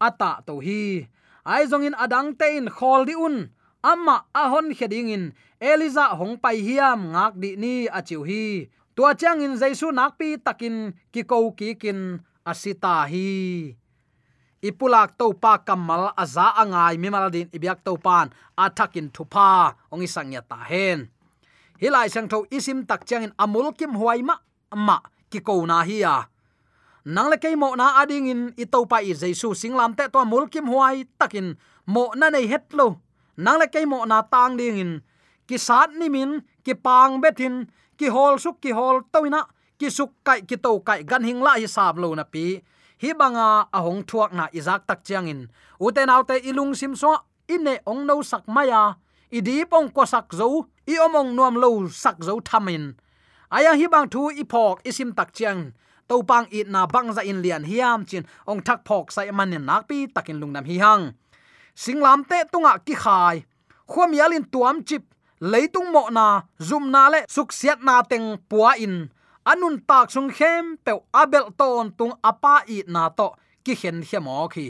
ata 0.00 0.42
to 0.46 0.60
hi 0.66 1.08
ai 1.46 1.64
zong 1.70 1.86
in 1.88 1.96
adang 2.04 2.36
te 2.38 2.56
in 2.58 2.68
khol 2.76 3.02
di 3.08 3.14
un 3.26 3.36
amma 3.84 4.24
ahon 4.32 4.72
kheding 4.72 5.12
in. 5.12 5.24
Eliza 5.60 6.16
hong 6.16 6.40
pai 6.40 6.64
hiam 6.64 7.12
ngak 7.12 7.36
di 7.36 7.50
ni 7.60 7.74
achiu 7.84 8.24
hi. 8.24 8.64
Tua 8.96 9.12
chang 9.12 9.44
in 9.44 9.60
jaisu 9.60 9.92
nak 9.92 10.16
pi 10.16 10.40
takin 10.40 10.96
ki 11.12 11.22
ko 11.28 11.52
ki 11.52 11.76
kin 11.76 12.24
asita 12.48 13.04
hi. 13.04 13.76
Ipulak 14.64 15.20
to 15.20 15.36
pa 15.36 15.60
kamal 15.60 16.16
aza 16.16 16.56
angai 16.56 16.96
mimal 16.96 17.28
din 17.28 17.52
ibyak 17.52 17.84
to 17.84 18.00
pan 18.00 18.32
athakin 18.56 19.12
thupa. 19.12 19.76
Ongi 19.92 20.08
sangya 20.08 20.40
ta 20.40 20.64
hen. 20.64 21.12
Hilai 21.76 22.08
sang 22.08 22.28
tho 22.32 22.48
isim 22.48 22.88
tak 22.88 23.04
changin 23.04 23.36
amul 23.36 23.76
kim 23.76 23.92
huai 23.92 24.24
ma 24.24 24.40
ma 24.72 25.04
ki 25.28 25.44
ko 25.44 25.68
na 25.68 25.84
hi 25.84 26.00
ya 26.00 26.24
nang 27.04 27.28
le 27.28 27.36
keimo 27.36 27.76
na 27.76 28.00
ading 28.00 28.32
in 28.32 28.42
i 28.56 28.64
pa 28.64 29.04
i 29.04 29.12
jaisu 29.12 29.52
singlam 29.52 29.92
te 29.92 30.08
to 30.08 30.16
amul 30.16 30.48
kim 30.48 30.64
huai 30.64 31.04
takin 31.20 31.52
mo 31.84 32.08
na 32.16 32.32
nei 32.32 32.48
het 32.48 32.72
lo 32.72 33.03
nang 33.36 33.58
le 33.58 33.66
keimo 33.66 34.04
na 34.06 34.22
tang 34.22 34.56
ding 34.56 34.78
in. 34.78 34.92
Ki 35.48 35.56
sat 35.58 35.90
ni 35.92 36.08
min, 36.08 36.40
ki 36.64 36.74
pang 36.74 37.20
betin 37.20 37.66
ki 37.98 38.08
hol 38.08 38.38
suk, 38.38 38.60
ki 38.60 38.70
hol 38.72 39.02
toina 39.12 39.44
ki 39.78 39.90
suk 39.90 40.10
kai, 40.24 40.40
ki 40.48 40.56
to 40.56 40.80
kai 40.80 41.02
gan 41.02 41.24
hing 41.24 41.40
la 41.40 41.58
hi 41.60 41.66
sab 41.66 41.98
lo 41.98 42.14
na 42.14 42.24
pi. 42.24 42.62
Hi 43.02 43.10
banga 43.12 43.68
ahong 43.72 44.02
thuak 44.08 44.32
na 44.32 44.48
izak 44.52 44.86
tak 44.86 45.04
chiang 45.04 45.28
in. 45.28 45.40
Uten 45.80 46.10
autte 46.10 46.36
ilung 46.40 46.74
sim 46.74 46.94
so 46.96 47.16
ine 47.48 47.80
ong 47.86 48.06
no 48.06 48.22
sak 48.22 48.44
maya 48.48 48.96
idi 49.30 49.64
pong 49.70 49.90
ko 49.90 50.04
sak 50.04 50.32
zo 50.32 50.66
i 50.86 50.94
omong 50.96 51.34
nuam 51.36 51.54
lo 51.62 51.88
sak 51.88 52.22
zo 52.24 52.40
thamin 52.40 52.94
aya 53.54 53.72
hi 53.78 53.86
bang 53.86 54.08
thu 54.10 54.22
i 54.34 54.44
phok 54.52 54.82
isim 54.84 55.14
tak 55.14 55.30
chiang. 55.36 55.72
To 56.08 56.22
pang 56.22 56.46
it 56.50 56.68
na 56.68 56.86
bang 56.86 57.12
za 57.16 57.22
in 57.22 57.40
lian 57.42 57.64
hiam 57.64 58.04
chin. 58.04 58.24
Ong 58.46 58.60
thak 58.66 58.84
phok 58.84 59.12
sai 59.14 59.30
man 59.30 59.50
nin 59.50 59.64
nak 59.64 59.88
pi, 59.88 60.06
takin 60.14 60.40
lungnam 60.40 60.64
hi 60.66 60.76
hang 60.84 61.04
singlam 61.82 62.20
te 62.30 62.38
tunga 62.52 62.72
ki 62.86 62.94
khai 62.94 63.36
khom 63.90 64.10
yalin 64.18 64.44
tuam 64.52 64.76
chip 64.88 65.02
leitung 65.40 65.92
mo 65.92 66.08
na 66.08 66.42
zum 66.58 66.90
na 66.94 67.08
le 67.12 67.20
suk 67.28 67.52
siat 67.52 67.82
na 67.82 68.02
teng 68.02 68.38
puwa 68.48 68.72
in. 68.78 69.10
Anun 69.44 69.76
tak 69.88 70.08
sung 70.10 70.30
khem 70.32 70.76
pe 70.84 70.92
abel 71.12 71.52
ton 71.58 71.92
tung 71.98 72.14
apa 72.24 72.64
i 72.66 72.80
na 72.88 73.12
to 73.18 73.28
ki 73.64 73.74
hen 73.80 74.00
hemo 74.08 74.48
khi 74.48 74.66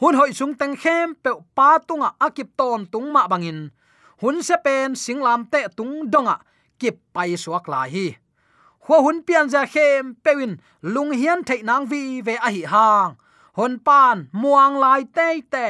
hun 0.00 0.14
hoi 0.18 0.32
sung 0.32 0.54
teng 0.60 0.76
khem 0.82 1.14
pe 1.22 1.30
pa 1.56 1.78
tunga 1.88 2.10
akip 2.26 2.48
ton 2.56 2.86
tung 2.92 3.12
ma 3.12 3.28
bangin 3.28 3.68
hun 4.20 4.42
se 4.42 4.56
pen 4.64 4.96
singlam 5.02 5.44
te 5.52 5.60
tung 5.76 6.08
donga 6.12 6.36
kip 6.80 6.96
pai 7.12 7.36
suak 7.36 7.68
la 7.68 7.82
hi. 7.92 8.06
Ho 8.86 8.96
hun 9.04 9.18
pian 9.26 9.46
za 9.52 9.62
khem 9.74 10.14
pewin 10.24 10.56
lung 10.82 11.12
hian 11.12 11.44
thei 11.44 11.60
nang 11.62 11.84
vi 11.90 12.22
ve 12.26 12.34
a 12.46 12.48
hi 12.56 12.62
hang 12.72 13.10
hon 13.56 13.74
pan 13.86 14.16
muang 14.32 14.74
lai 14.82 15.02
te 15.16 15.28
te 15.52 15.66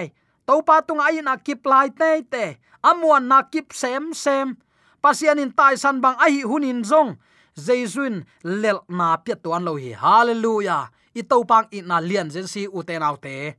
to 0.51 0.59
pa 0.67 0.83
tung 0.83 0.99
ai 0.99 1.23
na 1.23 1.39
kip 1.39 1.63
lai 1.63 1.95
te 1.95 2.27
te. 2.27 2.59
Amuan 2.83 3.31
na 3.31 3.47
kip 3.47 3.71
sem 3.71 4.11
sem. 4.11 4.59
Pasian 4.99 5.39
in 5.39 5.55
tai 5.55 5.79
san 5.79 6.03
bang 6.03 6.19
ai 6.19 6.43
hunin 6.43 6.83
zong. 6.83 7.15
Jesuin 7.55 8.27
lel 8.43 8.83
na 8.91 9.15
pia 9.23 9.39
tuan 9.39 9.63
lo 9.63 9.79
hi. 9.79 9.95
Hallelujah. 9.95 10.91
I 11.15 11.23
to 11.23 11.47
pang 11.47 11.71
i 11.71 11.87
na 11.87 12.03
lian 12.03 12.35
zen 12.35 12.51
si 12.51 12.67
u 12.67 12.83
te 12.83 12.99
nau 12.99 13.15
te. 13.15 13.55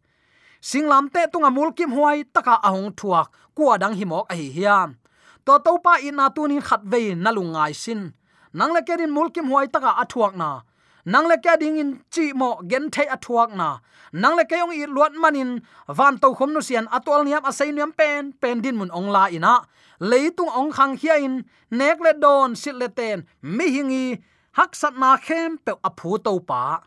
Singlam 0.60 1.08
te 1.14 1.32
tunga 1.32 1.48
mulkim 1.48 1.96
huai 1.96 2.28
taka 2.28 2.60
ahong 2.60 2.92
thuak. 3.00 3.32
Kwa 3.56 3.80
dang 3.80 3.96
hi 3.96 4.04
mok 4.04 4.28
a 4.28 4.36
hiam. 4.36 5.00
To 5.46 5.64
to 5.64 5.80
pa 5.80 5.96
i 6.04 6.12
na 6.12 6.28
tunin 6.36 6.60
khat 6.68 6.84
ve 6.84 7.16
na 7.16 7.32
lungai 7.32 7.72
sin. 7.84 8.12
Nang 8.54 8.76
le 8.76 8.82
kerin 8.84 9.16
mulkim 9.16 9.48
huai 9.48 9.72
taka 9.72 9.96
athuak 10.04 10.36
na 10.36 10.68
nang 11.06 11.28
le 11.28 11.36
kya 11.44 11.60
ding 11.60 11.78
in 11.78 11.92
chi 12.14 12.34
mo 12.34 12.62
gen 12.70 12.90
thei 12.94 13.08
athuak 13.16 13.52
na. 13.56 13.80
Nang 14.12 14.36
le 14.36 14.44
kayong 14.44 14.74
i 14.76 14.86
luat 14.86 15.14
manin 15.14 15.62
van 15.88 16.18
to 16.22 16.34
khom 16.38 16.54
nu 16.54 16.62
sian 16.62 16.86
atol 16.92 17.24
niam 17.26 17.44
asai 17.50 17.72
niam 17.72 17.92
pen 18.00 18.34
pen 18.42 18.62
din 18.62 18.76
mun 18.76 18.92
ong 18.92 19.10
la 19.16 19.26
ina. 19.38 19.56
Leitung 20.00 20.50
ong 20.50 20.72
khang 20.72 20.98
hia 20.98 21.16
in, 21.22 21.46
nek 21.70 21.98
le 22.02 22.14
don 22.14 22.56
sit 22.56 22.76
le 22.76 22.88
ten, 22.90 23.18
mi 23.42 23.66
hingi 23.76 24.18
hak 24.58 24.76
sat 24.76 24.94
na 24.98 25.18
khem 25.18 25.58
pe 25.66 25.72
aphu 25.88 26.18
to 26.26 26.40
pa. 26.40 26.82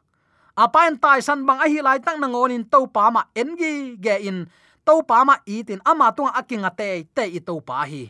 Apain 0.59 0.95
tai 1.03 1.21
san 1.21 1.47
bang 1.47 1.61
a 1.65 1.67
hi 1.73 1.81
lai 1.81 1.99
tak 1.99 2.19
na 2.19 2.27
ngon 2.27 2.55
in 2.57 2.65
to 2.73 2.87
pa 2.87 3.11
ma 3.11 3.23
engi 3.35 3.97
ge 4.05 4.17
in, 4.29 4.39
to 4.87 4.95
pa 5.09 5.25
ma 5.25 5.35
itin 5.47 5.81
ama 5.87 6.13
tung 6.17 6.31
akinga 6.41 6.71
te 6.79 6.89
te 7.17 7.25
i 7.39 7.41
to 7.41 7.55
pa 7.69 7.87
hi 7.91 8.03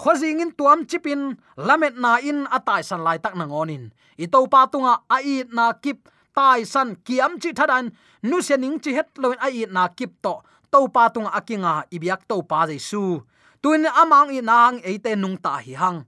khozing 0.00 0.40
in 0.40 0.50
tuam 0.56 0.88
chipin, 0.88 1.36
lamet 1.60 1.94
na 2.00 2.16
in 2.24 2.48
atai 2.48 2.80
san 2.80 3.04
lai 3.04 3.18
tak 3.20 3.36
nang 3.36 3.52
onin. 3.52 3.92
I 4.16 4.26
to 4.32 4.40
pa 4.48 4.64
tunga 4.72 5.04
a 5.04 5.16
i 5.20 5.44
na 5.52 5.72
kip, 5.76 6.08
tai 6.36 6.64
san 6.64 6.96
kiam 7.06 7.36
chi 7.42 7.50
thadan. 7.52 7.92
Nu 8.22 8.40
sening 8.40 8.80
chi 8.80 8.90
het 8.96 9.08
loin 9.22 9.38
a 9.46 9.48
i 9.52 9.68
na 9.68 9.88
kip 9.88 10.12
to. 10.24 10.34
To 10.72 10.88
pa 10.88 11.08
tunga 11.12 11.30
akinga 11.38 11.84
ibyak 11.92 12.24
to 12.28 12.36
pa 12.50 12.66
jesu. 12.70 13.20
Tuin 13.62 13.84
amang 14.02 14.32
i 14.32 14.40
nang 14.40 14.80
eite 14.80 15.12
nung 15.16 15.36
ta 15.36 15.60
hi 15.64 15.74
hang. 15.76 15.98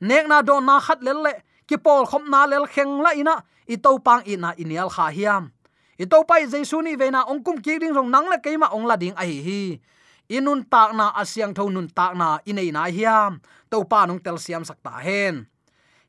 Nek 0.00 0.24
na 0.30 0.42
do 0.42 0.60
na 0.60 0.80
khat 0.80 1.02
lel 1.02 1.18
le, 1.26 1.32
ki 1.68 1.76
pol 1.76 2.06
khom 2.06 2.30
na 2.30 2.46
lel 2.46 2.64
kheng 2.66 3.02
la 3.04 3.10
ina, 3.20 3.36
i 3.66 3.76
to 3.76 3.98
pang 3.98 4.22
i 4.26 4.34
na 4.36 4.54
inial 4.62 4.88
kha 4.88 5.10
hiam. 5.10 5.50
I 5.98 6.04
to 6.06 6.24
pai 6.24 6.46
jesu 6.46 6.80
ni 6.82 6.96
ve 6.96 7.10
na 7.10 7.26
ong 7.28 7.42
ki 7.44 7.78
ding 7.78 7.92
rong 7.92 8.10
nang 8.10 8.26
le 8.30 8.38
keima 8.40 8.72
ong 8.72 8.86
la 8.86 8.96
ding 8.96 9.14
a 9.18 9.24
hi 9.26 9.38
hi 9.46 9.60
inun 10.30 10.62
takna 10.70 11.10
asyang 11.20 11.52
tho 11.52 11.66
nun 11.68 11.90
takna 11.90 12.38
inei 12.46 12.70
na 12.70 12.86
hiam. 12.86 13.42
To 13.70 13.82
pa 13.84 14.06
nong 14.06 14.22
tel 14.22 14.38
siam 14.38 14.62
sakta 14.62 15.02
hen. 15.02 15.50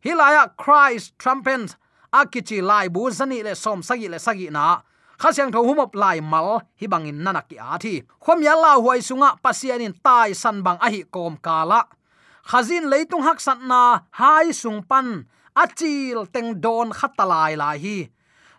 Hilaya 0.05 0.53
christ 0.61 1.17
trumpet 1.17 1.75
akichi 2.13 2.61
lai 2.61 2.87
bu 2.93 3.09
zani 3.09 3.43
le 3.43 3.53
som 3.57 3.81
sagi 3.81 4.07
le 4.07 4.19
sagi 4.21 4.49
na. 4.49 4.81
Khasyang 5.21 5.51
tho 5.53 5.61
humop 5.61 5.93
lai 5.93 6.17
mal 6.21 6.61
hi 6.79 6.85
bangin 6.89 7.21
nanak 7.25 7.45
ki 7.49 7.57
thi 7.83 7.93
khom 8.23 8.41
ya 8.41 8.53
la 8.57 8.73
huai 8.81 9.01
sunga 9.01 9.37
pasianin 9.43 9.93
tai 10.05 10.33
san 10.33 10.57
bang 10.65 10.77
a 10.85 10.87
hi 10.93 11.01
kom 11.13 11.37
kala. 11.37 11.81
Khazin 12.49 12.89
leitung 12.89 13.21
hak 13.21 13.39
sat 13.45 13.59
na 13.61 13.81
hai 14.19 14.49
sung 14.61 14.81
pan 14.89 15.07
achil 15.53 16.25
teng 16.33 16.57
don 16.63 16.89
khatalai 16.89 17.53
la 17.61 17.69
hi. 17.83 18.09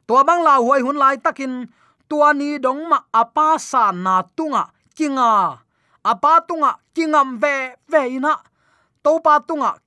Tua 0.06 0.22
bang 0.22 0.42
la 0.46 0.54
huai 0.62 0.80
hun 0.86 0.98
lai 1.02 1.16
takin, 1.24 1.66
tua 2.08 2.30
ni 2.34 2.58
dong 2.58 2.86
ma 2.90 2.98
apa 3.10 3.58
sa 3.58 3.90
na 3.90 4.22
tunga 4.36 4.64
kinga. 4.94 5.58
Apa 6.04 6.42
tunga 6.46 6.78
kingam 6.94 7.38
ve 7.38 7.76
ve 7.88 8.16
ina. 8.16 8.36
To 9.02 9.18
pa 9.20 9.38
tunga 9.40 9.78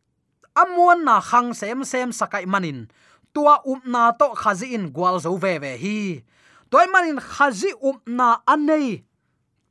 amuan 0.55 1.03
na 1.03 1.19
khang 1.19 1.51
sem 1.51 1.83
sem 1.83 2.09
sakai 2.15 2.47
manin. 2.47 2.87
Tua 3.35 3.59
up 3.59 3.83
na 3.83 4.15
to 4.15 4.31
khazi 4.31 4.71
in 4.73 4.89
gwal 4.95 5.19
zo 5.19 5.35
ve 5.35 5.59
ve 5.59 5.75
hi. 5.75 6.23
Toy 6.71 6.87
manin 6.87 7.19
khazi 7.19 7.75
up 7.83 7.99
na 8.07 8.39
anei. 8.47 9.03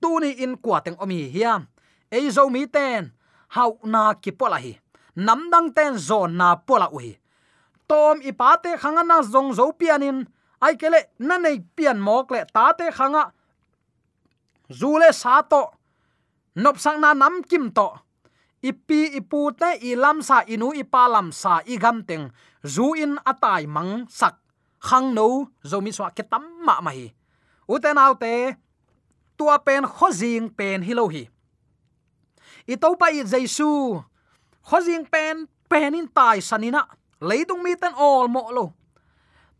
Tuni 0.01 0.37
in 0.45 0.57
kwateng 0.61 1.01
omi 1.01 1.33
hiam 1.33 1.67
ei 2.13 2.31
zo 2.31 2.49
mi 2.53 2.67
ten. 2.67 3.13
Hau 3.49 3.81
na 3.85 4.15
ki 4.15 4.31
pola 4.33 4.61
hi. 4.61 4.79
Namdang 5.17 5.73
ten 5.75 5.99
zo 5.99 6.27
na 6.27 6.57
pola 6.57 6.91
uhi. 6.93 7.17
Tom 7.89 8.21
ipate 8.21 8.77
khanga 8.77 9.03
na 9.03 9.23
zong 9.23 9.55
zo 9.57 9.73
pianin. 9.73 10.29
Ai 10.61 10.77
kele 10.77 11.01
na 11.19 11.39
nei 11.39 11.65
pian 11.77 11.99
mok 12.01 12.31
le 12.31 12.45
ta 12.53 12.73
te 12.73 12.91
khanga. 12.93 13.33
Zule 14.71 15.13
sa 15.13 15.43
to 15.43 15.63
nop 16.57 16.77
sang 16.79 17.01
na 17.01 17.15
nam 17.15 17.43
kim 17.43 17.71
to 17.71 17.89
ipi 18.65 19.19
ipu 19.21 19.53
te 19.61 19.71
i 19.89 19.93
lam 19.95 20.23
sa 20.23 20.41
inu 20.49 20.73
ipa 20.73 21.05
lam 21.15 21.29
sa 21.33 21.61
i 21.67 21.77
gam 21.77 22.01
teng 22.09 22.33
zu 22.65 22.97
in 22.97 23.21
atai 23.31 23.67
mang 23.69 24.09
sak 24.09 24.35
khang 24.81 25.13
no 25.17 25.53
zomi 25.71 25.93
swa 25.93 26.09
ke 26.17 26.25
tam 26.33 26.45
ma 26.67 26.81
mai 26.81 27.13
uten 27.69 27.99
autte 27.99 28.57
tua 29.37 29.57
pen 29.67 29.85
khozing 29.97 30.49
pen 30.59 30.81
hilo 30.89 31.05
hi 31.15 31.25
i 32.73 32.75
to 32.83 32.89
pa 33.01 33.07
i 33.19 33.21
jesu 33.33 34.01
khozing 34.69 35.05
pen 35.13 35.45
pen 35.69 35.95
in 35.99 36.09
tai 36.17 36.39
sanina 36.49 36.83
leitung 37.29 37.63
mi 37.65 37.73
tan 37.83 37.95
all 38.07 38.29
mo 38.35 38.43
lo 38.57 38.65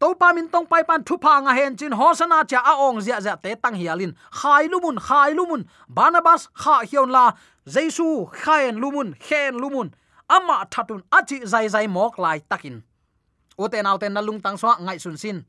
to 0.01 0.15
pa 0.15 0.33
min 0.33 0.49
tong 0.49 0.67
pai 0.67 0.83
pan 0.89 1.05
thu 1.05 1.17
pa 1.17 1.41
nga 1.41 1.53
hen 1.59 1.77
chin 1.77 1.93
hosana 1.93 2.39
cha 2.51 2.59
a 2.59 2.73
ong 2.87 3.01
zia 3.01 3.21
zia 3.21 3.37
te 3.43 3.55
tang 3.63 3.75
hialin. 3.75 4.13
Khai 4.41 4.69
lumun 4.73 4.97
khai 5.07 5.31
lumun. 5.39 5.63
Barnabas, 5.89 6.49
kha 6.63 6.77
hion 6.91 7.11
la. 7.11 7.33
Jesu 7.67 8.09
khaen 8.43 8.77
lumun, 8.83 9.15
khen 9.27 9.55
lumun. 9.63 9.89
Ama 10.29 10.67
thatun 10.71 11.03
achi 11.19 11.47
zai 11.47 11.69
zai 11.69 11.87
mok 11.87 12.19
lai 12.19 12.39
takin. 12.51 12.83
Ote 13.59 13.79
auten 13.91 14.13
na 14.13 14.21
nalung 14.21 14.43
tang 14.43 14.57
so 14.57 14.69
ngai 14.69 14.99
sun 15.01 15.17
sin. 15.17 15.45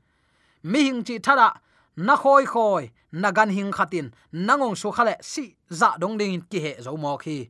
Mi 0.63 0.79
hing 0.83 1.03
chi 1.03 1.17
thara 1.19 1.53
na 1.97 2.15
khoi 2.15 2.45
khoi, 2.45 2.89
na 3.11 3.31
gan 3.31 3.49
hing 3.49 3.71
khatin 3.71 4.11
nangong 4.33 4.75
su 4.75 4.91
khale, 4.91 5.15
si 5.21 5.55
za 5.69 5.97
dong 5.97 6.17
ding 6.17 6.41
ki 6.49 6.59
he 6.59 6.73
zo 6.85 6.97
mo 6.97 7.17
khi 7.17 7.49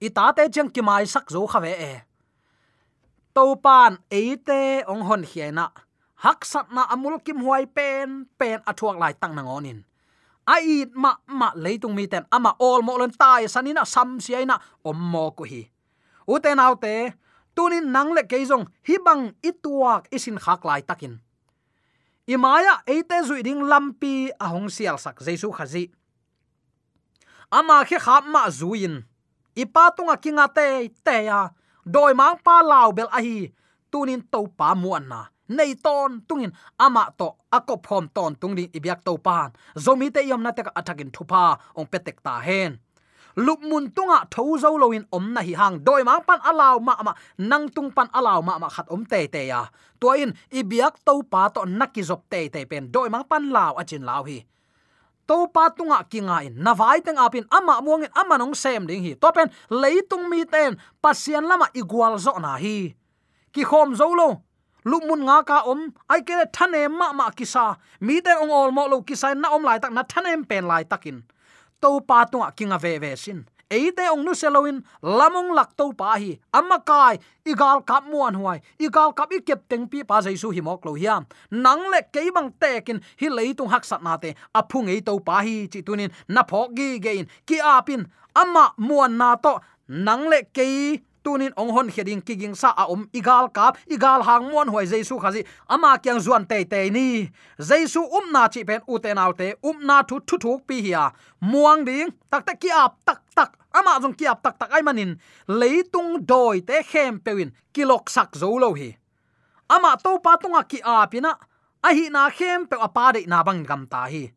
i 0.00 0.08
ta 0.08 0.32
te 0.32 0.48
chang 0.54 0.70
ki 0.74 0.82
mai 0.82 1.04
sak 1.06 1.30
zo 1.30 1.46
khawe 1.46 1.72
e. 1.90 1.92
To 3.34 3.56
pan 3.56 3.98
eite 4.10 4.82
ong 4.88 5.02
hon 5.08 5.22
hiena 5.22 5.66
hak 6.22 6.40
sat 6.46 6.66
na 6.70 6.86
amul 6.94 7.18
kim 7.18 7.42
huai 7.42 7.66
pen 7.66 8.30
pen 8.38 8.58
athuak 8.70 8.96
lai 9.02 9.14
tang 9.18 9.34
nang 9.34 9.50
onin 9.50 9.78
ai 10.46 10.86
ma 10.94 11.14
ma 11.30 11.54
leitung 11.54 11.94
mi 11.94 12.10
ten 12.10 12.26
ama 12.30 12.54
all 12.58 12.82
mo 12.82 12.98
lon 12.98 13.14
tai 13.14 13.46
sanina 13.46 13.86
sam 13.86 14.18
siai 14.18 14.46
na 14.46 14.58
om 14.82 14.98
mo 14.98 15.30
ko 15.30 15.44
hi. 15.46 15.70
Uten 16.26 16.58
autte 16.58 17.14
tunin 17.54 17.90
nang 17.90 18.14
le 18.14 18.26
keizong 18.26 18.66
hibang 18.82 19.34
ituak 19.42 20.10
isin 20.10 20.38
khak 20.38 20.62
lai 20.66 20.82
takin. 20.82 21.18
Imaya 22.26 22.82
eite 22.86 23.18
zui 23.26 23.42
ding 23.42 23.62
lampi 23.66 24.30
ahong 24.38 24.70
sial 24.70 24.98
sak 24.98 25.22
jesu 25.22 25.50
khazi. 25.50 25.90
Ama 27.50 27.84
khe 27.84 27.98
khap 27.98 28.26
ma 28.26 28.50
zuin. 28.50 29.02
Ipa 29.52 29.92
tunga 29.92 30.16
kinga 30.16 30.48
te 30.48 30.88
te 31.04 31.28
ya. 31.28 31.50
Doi 31.84 32.14
mang 32.14 32.38
pa 32.40 32.62
law 32.62 32.94
bel 32.94 33.10
ahi 33.10 33.50
tunin 33.90 34.22
to 34.30 34.46
pa 34.46 34.74
muan 34.74 35.06
na 35.10 35.31
nei 35.56 35.74
ton 35.76 36.24
tungin 36.28 36.52
ama 36.78 37.04
to 37.18 37.28
ako 37.52 37.74
phom 37.84 38.04
ton 38.16 38.32
tung 38.40 38.56
ibyak 38.56 39.04
to 39.04 39.16
pan. 39.18 39.52
Zomi 39.76 40.08
te 40.14 40.20
yom 40.24 40.42
na 40.42 40.52
te 40.56 40.62
athakin 40.62 41.10
thupa, 41.12 41.58
ong 41.76 41.88
petek 41.92 42.18
ta 42.24 42.40
hen. 42.40 42.80
Lup 43.36 43.64
mun 43.64 43.88
tunga 43.96 44.28
tho 44.28 44.60
zo 44.60 44.76
lo 44.76 44.92
in 44.92 45.08
om 45.08 45.32
na 45.32 45.40
hi 45.40 45.56
hang. 45.56 45.80
Doi 45.80 46.04
mang 46.04 46.20
pan 46.28 46.40
alaw 46.44 46.76
ma 46.76 46.94
ma 47.00 47.12
nang 47.38 47.68
tung 47.72 47.88
pan 47.88 48.08
alaw 48.12 48.44
ma 48.44 48.58
ma 48.60 48.68
khat 48.68 48.88
om 48.92 49.04
te 49.08 49.24
te 49.26 49.48
ya. 49.48 49.72
To 50.00 50.12
in 50.12 50.36
ibyak 50.52 51.00
to 51.04 51.24
pa 51.24 51.48
to 51.48 51.64
nakizop 51.64 52.28
te 52.28 52.48
te 52.52 52.64
pen. 52.68 52.92
Doi 52.92 53.08
mang 53.08 53.24
pan 53.24 53.48
law 53.48 53.72
achin 53.80 54.04
law 54.04 54.20
hi. 54.28 54.44
To 55.24 55.48
pa 55.48 55.72
tunga 55.72 56.04
kinga 56.12 56.44
in. 56.44 56.60
Nawai 56.60 57.00
teng 57.00 57.16
apin 57.16 57.48
ama 57.48 57.80
muangin 57.80 58.12
ama 58.12 58.36
nong 58.36 58.52
sem 58.52 58.84
ding 58.84 59.00
hi. 59.00 59.12
To 59.16 59.32
pen 59.32 59.48
leitung 59.72 60.28
mi 60.28 60.44
ten, 60.44 60.76
pasien 61.00 61.48
lama 61.48 61.72
igual 61.72 62.20
zo 62.20 62.36
na 62.36 62.60
hi. 62.60 62.92
Ki 63.52 63.64
khom 63.64 63.96
zo 63.96 64.12
lo 64.12 64.44
lumun 64.84 65.24
nga 65.26 65.42
ka 65.42 65.58
om, 65.66 65.92
ai 66.10 66.20
ke 66.22 66.34
thane 66.52 66.88
ma 66.88 67.12
ma 67.12 67.30
kisa. 67.30 67.76
Mi 68.00 68.20
te 68.20 68.32
ong 68.42 68.50
ol 68.50 68.70
mo 68.72 68.86
lo 68.86 69.02
kisa 69.02 69.34
na 69.34 69.54
om 69.54 69.62
lai 69.62 69.78
tak 69.78 69.92
na 69.92 70.02
thanem 70.02 70.44
pen 70.44 70.66
lai 70.66 70.84
takin. 70.84 71.22
To 71.82 72.00
pa 72.00 72.24
tunga 72.24 72.52
kinga 72.56 72.78
ve 72.78 72.98
ve 72.98 73.16
sin. 73.16 73.46
Eite 73.72 74.04
ong 74.12 74.20
nu 74.20 74.36
seloin 74.36 74.84
lamong 75.00 75.56
lak 75.56 75.72
to 75.80 75.96
pa 75.96 76.20
hi. 76.20 76.36
Amma 76.52 76.76
kai 76.84 77.16
igal 77.48 77.80
kap 77.80 78.04
muan 78.04 78.36
huai. 78.36 78.60
Igal 78.76 79.16
kap 79.16 79.32
i 79.32 79.40
kep 79.40 79.64
teng 79.64 79.88
pi 79.88 80.04
pa 80.04 80.20
jaisu 80.20 80.52
hi 80.52 80.60
mok 80.60 80.84
lo 80.84 80.92
hiam. 80.92 81.24
Nang 81.50 81.88
le 81.88 82.04
ke 82.12 82.28
bang 82.36 82.52
tekin 82.60 83.00
hi 83.16 83.32
leitung 83.32 83.72
hak 83.72 83.84
sat 83.88 84.04
na 84.04 84.20
te. 84.20 84.36
Aphung 84.54 84.92
ei 84.92 85.00
to 85.00 85.16
pa 85.24 85.40
hi, 85.40 85.66
chi 85.72 85.80
tunin, 85.80 86.12
na 86.28 86.44
phok 86.44 86.76
gi 86.76 87.00
gein. 87.00 87.24
Ki 87.48 87.64
apin 87.64 88.04
amma 88.36 88.74
muan 88.76 89.16
na 89.16 89.36
to. 89.36 89.56
Nang 89.88 90.28
le 90.28 90.44
ke 90.52 91.00
tunin 91.24 91.52
ong 91.56 91.70
hon 91.70 91.88
heding 91.88 92.20
kiging 92.20 92.54
sa 92.54 92.74
a 92.76 92.84
om 92.90 93.08
igal 93.12 93.46
kap, 93.54 93.78
igal 93.86 94.22
hang 94.22 94.50
mon 94.50 94.68
hoi 94.68 94.86
jesu 94.86 95.18
khazi. 95.22 95.42
Ama 95.68 95.98
kyang 96.02 96.20
zuan 96.20 96.44
te 96.46 96.64
te 96.64 96.90
ni. 96.90 97.30
Jesu 97.58 98.02
um 98.02 98.32
na 98.32 98.48
chi 98.48 98.64
pen 98.64 98.82
u 98.88 98.98
te 98.98 99.14
nau 99.14 99.32
te 99.32 99.54
um 99.62 99.78
na 99.86 100.02
thu 100.02 100.20
thu 100.26 100.36
thuk 100.38 100.66
pi 100.66 100.82
hia. 100.82 101.10
Muang 101.40 101.84
ding, 101.84 102.10
tak 102.30 102.46
tak 102.46 102.60
ki 102.60 102.70
ap 102.70 102.98
tak 103.06 103.20
tak. 103.36 103.50
Ama 103.72 104.00
jong 104.02 104.14
ki 104.18 104.26
ap 104.26 104.42
tak 104.42 104.58
tak 104.58 104.70
ai 104.72 104.82
manin. 104.82 105.16
Leitung 105.48 106.26
doi 106.26 106.60
te 106.60 106.82
khem 106.82 107.20
pewin 107.24 107.50
kilok 107.74 108.10
sak 108.10 108.36
zo 108.36 108.58
lo 108.58 108.74
hi. 108.74 108.90
Ama 109.70 109.96
to 110.04 110.18
pa 110.18 110.36
tunga 110.36 110.62
ki 110.68 110.80
apina 110.84 111.32
a 111.82 111.90
hi 111.96 112.08
na 112.10 112.30
khem 112.30 112.66
pe 112.66 112.76
apa 112.76 113.12
de 113.14 113.26
na 113.26 113.42
bang 113.42 113.64
gam 113.64 113.86
ta 113.86 114.04
hi. 114.12 114.32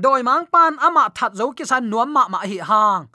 Doi 0.00 0.22
mang 0.22 0.46
pan 0.46 0.78
ama 0.80 1.10
that 1.16 1.34
zo 1.36 1.52
ki 1.52 1.64
san 1.64 1.90
nuam 1.90 2.12
ma 2.12 2.28
ma 2.28 2.38
hi 2.38 2.58
hang 2.70 3.08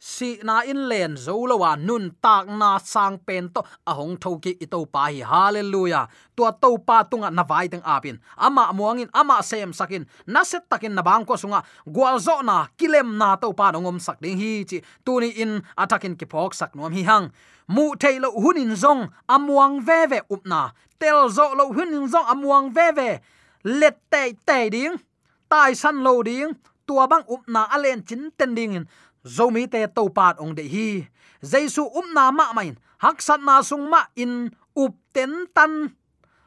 si 0.00 0.40
na 0.40 0.64
in 0.64 0.88
len 0.88 1.12
zo 1.12 1.36
lo 1.44 1.60
wa 1.60 1.76
nun 1.76 2.16
tak 2.24 2.48
na 2.48 2.80
sang 2.80 3.20
pen 3.20 3.52
to. 3.52 3.60
A 3.84 3.92
hong 3.92 4.16
tho 4.16 4.40
ki 4.40 4.56
ito 4.56 4.88
pa 4.88 5.12
hi. 5.12 5.20
Hallelujah. 5.20 6.08
Tua 6.32 6.56
to 6.56 6.80
pa 6.80 7.04
tunga 7.04 7.28
na 7.28 7.44
vai 7.44 7.68
teng 7.68 7.84
apin 7.84 8.16
ama 8.40 8.72
muangin 8.72 9.12
ama 9.12 9.44
sem 9.44 9.76
sakin 9.76 10.08
na 10.24 10.40
set 10.40 10.64
takin 10.72 10.96
na 10.96 11.04
bang 11.04 11.28
ko 11.28 11.36
sunga. 11.36 11.60
Gwal 11.84 12.16
zo 12.16 12.40
na 12.40 12.72
kilem 12.80 13.20
na 13.20 13.36
to 13.36 13.52
pa 13.52 13.68
ngom 13.76 14.00
sak 14.00 14.16
ding 14.24 14.40
hi 14.40 14.64
chi. 14.64 14.80
Tuni 15.04 15.36
in 15.36 15.60
atakin 15.76 16.16
ki 16.16 16.24
phok 16.24 16.56
sak 16.56 16.72
nom 16.72 16.88
hi 16.88 17.04
hang. 17.04 17.28
Mu 17.68 17.92
thailo 18.00 18.32
hunin 18.32 18.72
zong 18.72 19.12
amuang 19.28 19.84
ve 19.84 20.08
ve 20.08 20.18
upna 20.32 20.72
tel 20.96 21.28
zo 21.28 21.52
lo 21.52 21.68
hunin 21.76 22.08
zong 22.08 22.24
amuang 22.24 22.72
ve 22.72 22.88
ve. 22.96 23.10
Let 23.68 24.00
te 24.08 24.32
te 24.48 24.72
ding. 24.72 24.96
Tai 25.52 25.76
san 25.76 26.00
lo 26.00 26.24
ding. 26.24 26.56
Tua 26.88 27.06
bang 27.06 27.22
upna 27.28 27.68
alen 27.70 28.02
chin 28.02 28.32
ten 28.34 28.56
ding 28.56 28.88
zomi 29.24 29.66
te 29.70 29.86
to 29.90 30.08
pat 30.08 30.40
ong 30.40 30.54
de 30.54 30.64
hi. 30.64 31.08
Jaisu 31.42 31.84
um 31.84 32.12
na 32.14 32.30
ma 32.30 32.52
main. 32.52 32.76
Hak 33.00 33.22
sat 33.22 33.40
na 33.40 33.62
sung 33.64 33.88
ma 33.88 34.04
in 34.16 34.52
up 34.76 34.94
ten 35.12 35.46
tan. 35.54 35.96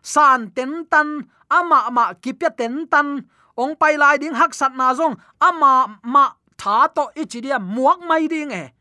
San 0.01 0.51
ten 0.53 0.86
tan. 0.86 1.29
Ama 1.49 1.89
ma 1.89 2.13
kipya 2.13 2.49
ten 2.53 2.86
tan. 2.88 3.25
Ong 3.57 3.77
pai 3.77 3.97
lai 3.97 4.17
ding 4.17 4.33
hak 4.33 4.53
sat 4.53 4.73
na 4.73 4.93
zong. 4.93 5.17
Ama 5.41 5.99
ma 6.03 6.33
tha 6.57 6.88
to 6.93 7.09
ichidia 7.17 7.57
muak 7.62 8.01
mai 8.05 8.27
ding 8.27 8.53
e. 8.53 8.73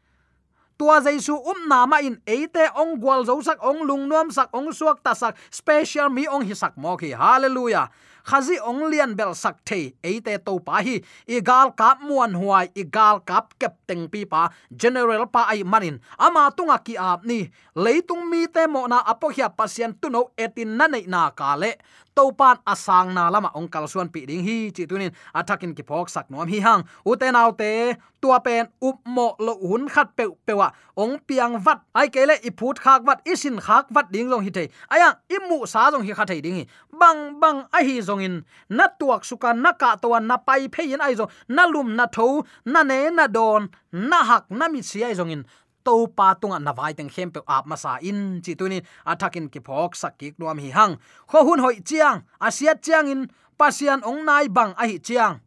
Tua 0.79 1.01
jaisu 1.05 1.37
um 1.37 1.69
na 1.69 1.87
ma 1.87 2.01
in 2.01 2.17
eite 2.27 2.73
ong 2.75 2.99
gwal 2.99 3.25
zo 3.25 3.39
sak, 3.39 3.61
ong 3.63 3.85
lung 3.87 4.09
nuam 4.09 4.33
sak, 4.33 4.49
ong 4.51 4.73
suak 4.73 5.05
ta 5.05 5.13
sak. 5.15 5.37
Special 5.53 6.09
mi 6.09 6.27
ong 6.27 6.43
hi 6.43 6.57
sak 6.57 6.75
mo 6.77 6.97
ki. 6.97 7.13
Hallelujah 7.13 7.93
khazi 8.25 8.59
ong 8.63 8.91
lian 8.91 9.15
bel 9.15 9.35
sak 9.35 9.65
the 9.67 9.95
eite 10.03 10.39
to 10.45 10.59
pa 10.61 10.83
hi. 10.83 11.03
Igal 11.27 11.75
kap 11.77 12.03
muan 12.03 12.35
huai 12.35 12.71
igal 12.75 13.21
kap 13.25 13.55
kep 13.59 13.75
teng 13.87 14.09
pi 14.09 14.25
pa. 14.25 14.51
General 14.71 15.27
pa 15.27 15.47
ai 15.51 15.63
manin. 15.63 15.99
Ama 16.19 16.51
tunga 16.57 16.79
ki 16.79 16.97
ap 16.97 17.25
ni. 17.25 17.51
Leitung 17.75 18.29
mi 18.31 18.47
te 18.47 18.67
mo 18.67 18.87
na 18.87 19.03
apo 19.03 19.29
hia 19.29 19.49
pasien 19.49 19.95
tuno 20.01 20.31
etin 20.37 20.77
na 20.77 20.87
nei 20.87 21.07
na 21.07 21.31
ka 21.31 21.55
le. 21.57 21.77
To 22.13 22.29
pan 22.37 22.61
asang 22.69 23.17
na 23.17 23.33
lama 23.33 23.49
ong 23.57 23.73
kal 23.73 23.89
suan 23.89 24.13
pi 24.13 24.29
ding 24.29 24.45
hi, 24.45 24.69
chi 24.69 24.85
tunin. 24.85 25.13
Attacking 25.33 25.73
ki 25.73 25.83
phok 25.83 26.13
sak 26.13 26.29
nom 26.29 26.45
hi 26.45 26.61
hang. 26.61 26.85
Uten 27.09 27.33
autte 27.33 27.97
tua 28.21 28.39
pen 28.45 28.69
up 28.85 29.01
mo 29.09 29.35
lo 29.41 29.57
hun 29.57 29.89
khat 29.89 30.13
pe, 30.13 30.29
pewa. 30.47 30.71
Ong 30.93 31.17
piang 31.25 31.57
vat. 31.57 31.81
Ai 31.97 32.13
kele 32.13 32.37
i 32.45 32.51
phut 32.53 32.77
khak 32.77 33.03
vat 33.09 33.25
isin 33.25 33.57
khak 33.57 33.89
vat 33.89 34.13
ding 34.13 34.29
long 34.29 34.45
hi 34.45 34.53
te 34.53 34.69
aya 34.93 35.17
imu 35.29 35.65
sa 35.67 35.91
jong 35.91 36.05
hi 36.05 36.13
khathei 36.13 36.45
ding 36.45 36.69
bang 36.93 37.41
bang, 37.41 37.65
a 37.73 37.81
hi 37.83 38.01
zong 38.13 38.21
in 38.21 38.37
na 38.69 38.93
tuak 38.93 39.25
suka, 39.25 39.57
na 39.57 39.73
ka 39.73 39.97
to 39.97 40.13
na 40.21 40.37
pai 40.37 40.69
phe 40.69 40.93
in 40.93 41.01
ai 41.01 41.17
zo 41.17 41.33
na 41.49 41.65
lum, 41.65 41.97
na 41.97 42.05
tho, 42.07 42.45
na 42.69 42.85
ne, 42.85 43.09
na 43.09 43.25
don, 43.27 43.73
na 43.93 44.21
hak, 44.29 44.45
na 44.53 44.69
mi 44.69 44.85
si 44.85 45.01
ai 45.01 45.17
zong 45.17 45.33
in 45.33 45.43
to 45.85 46.07
pa 46.17 46.35
tunga 46.39 46.59
na 46.63 46.73
vai 46.73 46.93
teng 46.95 47.11
hem 47.11 47.31
pe 47.35 47.41
ap 47.49 47.65
ma 47.67 47.77
sa 47.77 47.99
in, 48.09 48.41
chi 48.45 48.53
tu 48.55 48.69
ni 48.69 48.79
athakin 49.11 49.47
ki 49.53 49.61
phok 49.67 49.93
sak 50.01 50.15
ki 50.19 50.29
nuam 50.39 50.59
hi 50.63 50.71
hang. 50.77 50.95
Kho 51.31 51.39
hun 51.47 51.61
hoi 51.65 51.83
chiang 51.89 52.23
asia 52.47 52.73
chiang 52.85 53.09
in, 53.13 53.21
pasian 53.59 54.01
ong 54.07 54.23
nai 54.29 54.47
bang 54.57 54.73
a 54.83 54.85
hi 54.91 54.99
chiang. 55.07 55.41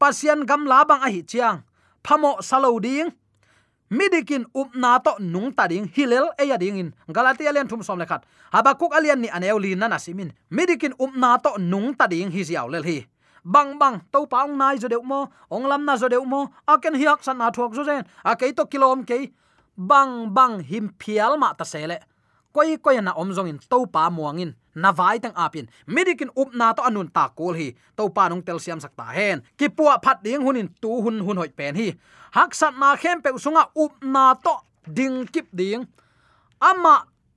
Pasian 0.00 0.48
gam 0.48 0.62
la 0.70 0.84
bang 0.88 1.02
a 1.06 1.08
hi 1.14 1.22
chiang. 1.30 1.58
Phamo 2.04 2.40
salo 2.48 2.78
ding 2.80 3.10
midikin 3.90 4.46
upna 4.54 5.02
to 5.02 5.16
nung 5.18 5.52
ta 5.52 5.66
ding 5.66 5.88
hilel 5.94 6.30
e 6.38 6.46
ya 6.48 6.56
ding 6.56 6.78
in 6.78 6.94
galatia 7.08 7.52
len 7.52 7.68
thum 7.68 7.82
som 7.82 7.98
lekhat 7.98 8.22
habakuk 8.52 8.92
alian 8.94 9.20
ni 9.20 9.28
aneu 9.28 9.58
li 9.58 9.74
na 9.74 9.88
nasimin. 9.88 10.32
Midikin 10.50 10.92
upna 10.98 11.38
to 11.42 11.58
nung 11.58 11.94
ta 11.94 12.06
ding 12.06 12.30
hi 12.30 12.42
ziaw 12.42 12.68
lel 12.70 12.82
hi. 12.82 13.06
Bang 13.44 13.78
bang, 13.78 14.02
to 14.12 14.26
paung 14.26 14.58
nai 14.58 14.76
zo 14.76 14.88
deu 14.88 15.02
mo, 15.02 15.30
ong 15.50 15.70
lam 15.70 15.84
na 15.84 15.96
zo 15.96 16.08
deu 16.08 16.24
mo 16.26 16.50
a 16.66 16.78
ken 16.82 16.94
hiak 16.94 17.22
san 17.22 17.38
na 17.38 17.50
thuak 17.50 17.74
zo 17.78 17.84
zen, 17.86 18.02
a 18.24 18.34
ke 18.34 18.50
to 18.50 18.66
kilom 18.66 19.06
ke 19.06 19.30
bang 19.78 20.34
bang, 20.34 20.58
him 20.66 20.90
phial 20.98 21.38
ma 21.38 21.54
ta 21.54 21.62
sele 21.62 22.02
koi 22.56 22.76
koi 22.80 23.00
na 23.00 23.12
om 23.12 23.30
zong 23.36 23.48
in 23.48 23.58
to 23.70 23.86
pa 23.86 24.10
muangin 24.10 24.56
na 24.76 24.92
vai 24.92 25.16
tang 25.18 25.32
apin. 25.44 25.66
Medikin 25.88 26.30
up 26.36 26.54
na 26.54 26.72
to 26.76 26.82
anun 26.88 27.08
ta 27.16 27.28
kol 27.28 27.54
hi. 27.56 27.72
To 27.96 28.08
pa 28.16 28.28
nong 28.28 28.44
tel 28.46 28.60
siam 28.60 28.80
sakta 28.80 29.08
hen. 29.16 29.42
Ki 29.58 29.66
puwa 29.68 29.96
phat 30.04 30.22
ding 30.22 30.44
hunin 30.44 30.68
tu 30.80 30.92
hun 31.04 31.16
hun 31.26 31.36
hoi 31.40 31.48
pen 31.48 31.74
hi. 31.74 31.88
Hak 32.36 32.54
sat 32.54 32.74
na 32.78 32.94
khem 32.96 33.22
pe 33.24 33.30
usunga 33.32 33.64
up 33.74 33.92
na 34.04 34.34
to 34.44 34.54
ding 34.84 35.26
kip 35.32 35.48
ding. 35.50 35.88
Ama 36.60 36.94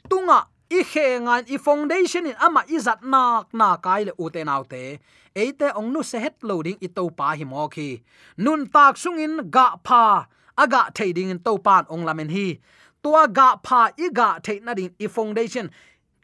tunga 0.10 0.39
i 0.69 0.84
khengan 0.91 1.47
i 1.49 1.58
foundation 1.58 2.28
in 2.30 2.36
ama 2.45 2.62
i 2.67 2.78
zat 2.78 2.99
nak 3.04 3.54
na 3.54 3.75
kai 3.86 4.04
le 4.08 4.13
ute 4.23 4.41
naute 4.45 4.99
eite 5.36 5.67
ong 5.80 5.89
nu 5.93 6.04
se 6.04 6.19
het 6.19 6.36
loading 6.43 6.78
i 6.86 6.88
to 6.88 7.04
pa 7.19 7.34
hi 7.39 7.45
mo 7.52 7.67
khi 7.75 7.89
nun 8.38 8.67
tak 8.73 8.93
sungin 9.02 9.49
ga 9.56 9.67
pha. 9.88 10.28
Aga 10.60 10.91
thading 10.91 11.30
in 11.34 11.39
to 11.39 11.58
pan 11.58 11.84
ong 11.93 12.04
lamen 12.08 12.30
hi. 12.36 12.60
Tua 13.04 13.28
ga 13.38 13.56
pha 13.65 13.82
i 13.97 14.10
ga 14.17 14.28
theina 14.45 14.75
din 14.75 14.91
i 14.99 15.08
foundation 15.08 15.71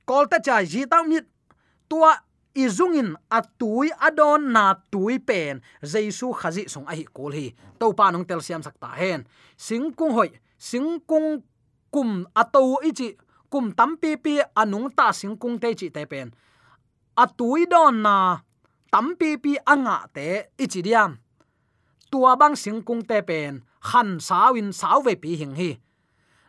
kolta 0.06 0.38
cha 0.46 0.64
ji 0.64 0.86
tam 0.92 1.10
nit 1.10 1.26
tua 1.90 2.12
izungin 2.56 3.16
atui 3.30 3.92
adon 4.08 4.52
na 4.56 4.74
tui 4.92 5.20
pen 5.20 5.62
jesu 5.84 6.32
khazi 6.40 6.64
song 6.74 6.88
ai 6.88 7.04
kol 7.16 7.34
hi. 7.38 7.52
To 7.80 7.92
pa 7.98 8.12
nong 8.12 8.26
tel 8.30 8.42
siam 8.42 8.64
sakta 8.64 8.90
hen. 8.96 9.28
Singkung 9.58 10.14
hoi 10.18 10.30
singkung 10.58 11.44
kum 11.92 12.26
ato 12.36 12.80
ichi 12.90 13.18
kum 13.52 13.72
tam 13.78 13.98
pi 13.98 14.40
anung 14.56 14.90
ta 14.98 15.12
singkung 15.12 15.60
te 15.60 15.70
chi 15.80 15.90
te 15.90 16.06
pen 16.06 16.32
atui 17.24 17.66
don 17.68 18.02
na 18.06 18.16
tam 18.92 19.16
pi 19.20 19.58
anga 19.68 19.98
te 20.16 20.28
ichi 20.58 20.82
diam. 20.82 21.20
Tua 22.12 22.36
bang 22.40 22.56
singkung 22.56 23.04
te 23.10 23.20
pen 23.22 23.64
khan 23.82 24.20
sawin 24.20 24.70
sawe 24.72 25.14
pi 25.22 25.36
hing 25.36 25.56
hi. 25.60 25.72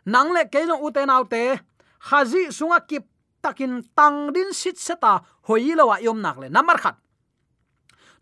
Nang 0.05 0.31
le 0.31 0.47
ke 0.47 0.63
no 0.65 0.79
uten 0.87 1.11
autte 1.11 1.59
khazi 2.07 2.47
sunga 2.57 2.79
kip 2.87 3.03
takin 3.47 3.79
tang 3.95 4.35
din 4.35 4.51
sit 4.51 4.75
seta 4.75 5.23
hoilowa 5.47 6.03
yom 6.03 6.19
nak 6.19 6.37
le 6.43 6.47
namar 6.51 6.77
khat. 6.83 6.95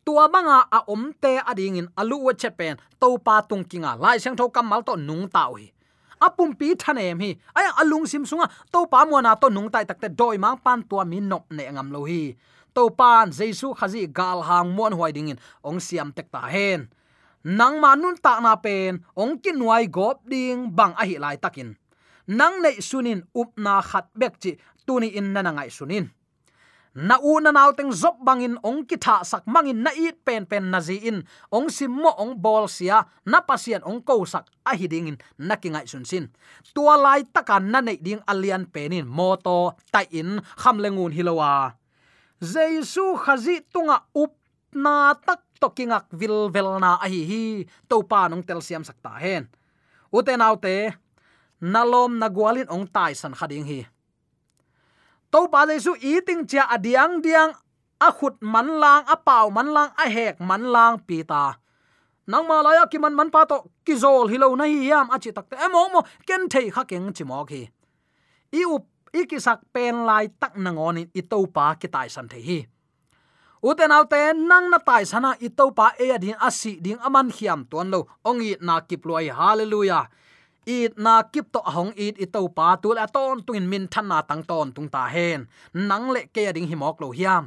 Tua 0.05 0.29
manga 0.29 0.69
a 0.69 0.85
omte 0.85 1.41
ading 1.41 1.81
in 1.81 1.87
alu 1.97 2.29
wa 2.29 2.33
chepen 2.37 2.77
to 3.01 3.17
pa 3.25 3.41
tung 3.41 3.65
kinga 3.65 3.97
lai 3.97 4.21
sang 4.21 4.37
tho 4.37 4.45
kamal 4.53 4.85
to 4.85 4.93
nung 4.93 5.25
tau 5.25 5.57
hi 5.57 5.73
apum 6.25 6.55
pi 6.59 6.73
thanem 6.81 7.19
hi 7.19 7.31
aya 7.57 7.71
alung 7.81 8.05
sim 8.07 8.23
sunga 8.29 8.47
to 8.71 8.85
pa 8.91 9.05
mo 9.05 9.17
na 9.21 9.35
to 9.35 9.47
nung 9.49 9.69
tai 9.73 9.85
takte 9.89 10.07
doi 10.19 10.37
mang 10.37 10.57
pan 10.63 10.79
tua 10.89 11.03
min 11.05 11.25
nop 11.29 11.43
ne 11.57 11.63
ngam 11.73 11.89
lo 11.95 12.05
hi. 12.05 12.35
To 12.75 12.91
pan 12.91 13.31
jesu 13.31 13.71
khazi 13.71 14.03
gal 14.11 14.43
hang 14.43 14.75
mon 14.75 14.91
huai 14.91 15.11
ding 15.15 15.31
in, 15.31 15.39
ong 15.63 15.79
siam 15.79 16.11
tek 16.11 16.27
ta 16.27 16.43
hen. 16.51 16.91
Nang 17.47 17.79
manun 17.79 18.19
ta 18.19 18.43
na 18.43 18.59
pen, 18.59 18.99
ong 19.15 19.39
kin 19.39 19.55
nuai 19.55 19.87
gop 19.87 20.27
ding 20.27 20.75
bang 20.75 20.91
a 20.99 21.03
hi 21.07 21.15
lai 21.15 21.39
takin 21.39 21.71
nang 22.27 22.61
nei 22.61 22.81
sunin 22.81 23.21
up 23.35 23.51
na 23.57 23.81
khat 23.81 24.07
bek 24.15 24.35
chi 24.41 24.51
tuni 24.85 25.15
in 25.17 25.33
na 25.33 25.41
ngai 25.41 25.69
sunin. 25.69 26.09
Na 26.95 27.19
u 27.19 27.39
na 27.43 27.51
naw 27.51 27.75
teng 27.75 27.91
zop 27.91 28.23
bangin 28.23 28.55
ong 28.63 28.87
ki 28.87 28.95
tha 28.95 29.19
sak 29.27 29.43
mangin 29.53 29.83
na 29.83 29.91
it 29.91 30.23
pen 30.25 30.45
pen 30.45 30.71
na 30.71 30.79
zi 30.79 30.95
in. 31.09 31.27
Ong 31.51 31.67
sim 31.67 31.91
mo 31.91 32.11
ong 32.23 32.39
bol 32.39 32.71
sia, 32.71 33.03
na 33.27 33.43
pasien 33.43 33.83
ong 33.83 33.99
ko 34.07 34.23
sak 34.23 34.47
a 34.63 34.71
hiding 34.79 35.11
in 35.11 35.17
na 35.37 35.55
ki 35.59 35.69
ngai 35.75 35.87
sun 35.91 36.05
sin. 36.07 36.31
Tua 36.73 36.95
lai 36.95 37.27
takan 37.27 37.67
na 37.71 37.79
nei 37.83 37.99
ding 37.99 38.23
alian 38.31 38.63
penin 38.73 39.07
moto 39.07 39.75
tai 39.91 40.07
in, 40.11 40.39
kham 40.61 40.79
lengun 40.79 41.11
hilowa 41.11 41.75
jesu 42.41 43.15
khazi 43.15 43.63
tunga 43.71 44.03
up 44.15 44.33
na 44.75 45.15
tak 45.15 45.41
tokingak 45.59 46.11
vil 46.11 46.51
velna 46.51 46.99
a 46.99 47.07
hi 47.07 47.21
hi, 47.23 47.43
to 47.87 48.03
pa 48.03 48.27
nong 48.27 48.43
tel 48.43 48.59
siam 48.61 48.83
sakta 48.83 49.15
hen. 49.19 49.47
Uten 50.11 50.41
autte 50.43 50.93
nalom 51.61 52.19
nagwalin 52.19 52.69
ong 52.71 52.87
tai 52.87 53.13
san 53.13 53.33
khading 53.35 53.65
hi. 53.67 53.81
To 55.31 55.47
pa 55.51 55.67
jesu 55.67 55.95
eating 55.99 56.47
cha 56.47 56.67
adiang 56.71 57.19
diang, 57.19 57.51
a 57.99 58.09
khut 58.11 58.39
man 58.41 58.79
lang, 58.79 59.03
a 59.07 59.15
pau 59.15 59.49
man 59.49 59.71
lang, 59.71 59.91
a 59.95 60.05
hek 60.09 60.39
man 60.39 60.63
lang 60.71 60.99
pi 61.03 61.23
ta 61.23 61.59
nang 62.25 62.47
ma 62.49 62.61
laya 62.65 62.89
ki 62.89 62.97
man 62.97 63.13
man 63.13 63.29
pa 63.29 63.45
to, 63.45 63.69
ki 63.85 63.93
zol 63.93 64.25
hilo 64.29 64.49
na 64.57 64.65
hi 64.65 64.89
yam, 64.89 65.09
a 65.13 65.17
chi 65.21 65.29
tak 65.29 65.49
te 65.49 65.55
emo 65.61 65.89
mo, 65.93 66.01
ken 66.25 66.49
thei 66.49 66.73
kha 66.73 66.83
keng 66.89 67.13
chi 67.13 67.23
mo 67.23 67.45
ki 67.45 67.61
i 68.55 68.61
u 68.65 68.77
i 69.13 69.25
ki 69.29 69.37
sak 69.39 69.61
pen 69.73 70.05
lai 70.09 70.27
tak 70.41 70.57
na 70.57 70.73
ngon 70.73 71.05
i 71.05 71.21
to 71.21 71.39
pa 71.55 71.75
ki 71.77 71.87
tai 71.87 72.07
san 72.09 72.27
the 72.27 72.41
hi. 72.41 72.59
Uten 73.65 73.93
autte 73.97 74.33
nang 74.33 74.69
na 74.69 74.77
tai 74.77 75.03
sana, 75.05 75.37
i 75.41 75.49
to 75.49 75.69
pa 75.77 75.93
e 76.01 76.09
adin 76.17 76.37
asi 76.47 76.77
ding 76.81 77.01
aman 77.07 77.29
khiam 77.29 77.65
ton 77.69 77.89
lo 77.93 77.99
ongi 78.25 78.57
na 78.61 78.81
kip 78.81 79.05
loi 79.05 79.29
hallelujah 79.29 80.09
it 80.65 80.97
na 80.97 81.23
kip 81.23 81.51
to 81.53 81.59
hong 81.59 81.93
it 81.95 82.15
i 82.19 82.25
to 82.25 82.49
pa 82.57 82.75
tu 82.81 82.93
la 82.93 83.05
ton 83.05 83.41
tuin 83.45 83.65
min 83.71 83.87
than 83.93 84.07
na 84.07 84.21
tang 84.21 84.43
ton 84.43 84.71
tung 84.75 84.89
ta 84.89 85.07
hen. 85.07 85.47
Nang 85.73 86.11
le 86.13 86.21
ke 86.35 86.51
ding 86.55 86.67
hi 86.67 86.75
mok 86.75 87.01
lo 87.01 87.07
hiam. 87.11 87.43